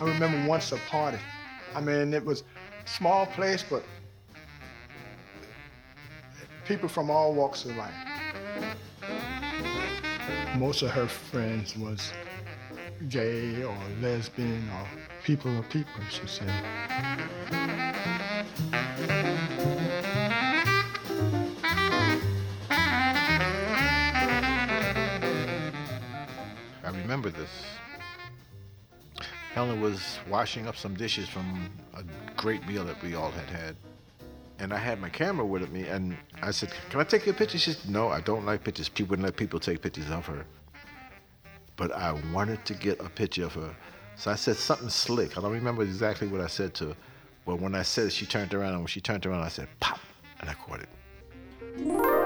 I 0.00 0.04
remember 0.04 0.48
once 0.48 0.70
a 0.70 0.76
party. 0.76 1.18
I 1.74 1.80
mean, 1.80 2.14
it 2.14 2.24
was 2.24 2.44
small 2.84 3.26
place, 3.26 3.64
but 3.68 3.82
people 6.64 6.88
from 6.88 7.10
all 7.10 7.34
walks 7.34 7.64
of 7.64 7.76
life. 7.76 7.94
Most 10.56 10.82
of 10.82 10.90
her 10.90 11.08
friends 11.08 11.76
was 11.76 12.12
gay 13.08 13.64
or 13.64 13.76
lesbian 14.00 14.68
or 14.70 14.86
people 15.24 15.58
of 15.58 15.68
people, 15.68 16.02
she 16.10 16.26
said. 16.26 16.48
I 26.84 26.90
remember 26.92 27.30
this. 27.30 27.50
Helen 29.58 29.80
was 29.80 30.20
washing 30.30 30.68
up 30.68 30.76
some 30.76 30.94
dishes 30.94 31.28
from 31.28 31.68
a 31.94 32.04
great 32.36 32.64
meal 32.68 32.84
that 32.84 33.02
we 33.02 33.16
all 33.16 33.32
had 33.32 33.50
had. 33.50 33.74
And 34.60 34.72
I 34.72 34.76
had 34.76 35.00
my 35.00 35.08
camera 35.08 35.44
with 35.44 35.68
me, 35.72 35.88
and 35.88 36.16
I 36.40 36.52
said, 36.52 36.70
Can 36.90 37.00
I 37.00 37.02
take 37.02 37.26
your 37.26 37.34
picture? 37.34 37.58
She 37.58 37.72
said, 37.72 37.90
No, 37.90 38.08
I 38.08 38.20
don't 38.20 38.46
like 38.46 38.62
pictures. 38.62 38.88
She 38.94 39.02
wouldn't 39.02 39.26
let 39.26 39.34
people 39.34 39.58
take 39.58 39.82
pictures 39.82 40.12
of 40.12 40.24
her. 40.26 40.46
But 41.74 41.90
I 41.90 42.12
wanted 42.32 42.64
to 42.66 42.74
get 42.74 43.00
a 43.00 43.08
picture 43.08 43.46
of 43.46 43.54
her. 43.54 43.74
So 44.14 44.30
I 44.30 44.36
said 44.36 44.54
something 44.54 44.90
slick. 44.90 45.36
I 45.36 45.40
don't 45.40 45.50
remember 45.50 45.82
exactly 45.82 46.28
what 46.28 46.40
I 46.40 46.46
said 46.46 46.72
to 46.74 46.90
her. 46.90 46.96
But 47.44 47.60
when 47.60 47.74
I 47.74 47.82
said 47.82 48.06
it, 48.06 48.12
she 48.12 48.26
turned 48.26 48.54
around, 48.54 48.74
and 48.74 48.78
when 48.82 48.86
she 48.86 49.00
turned 49.00 49.26
around, 49.26 49.42
I 49.42 49.48
said, 49.48 49.66
Pop! 49.80 49.98
And 50.38 50.48
I 50.48 50.54
caught 50.54 50.82
it. 50.82 52.17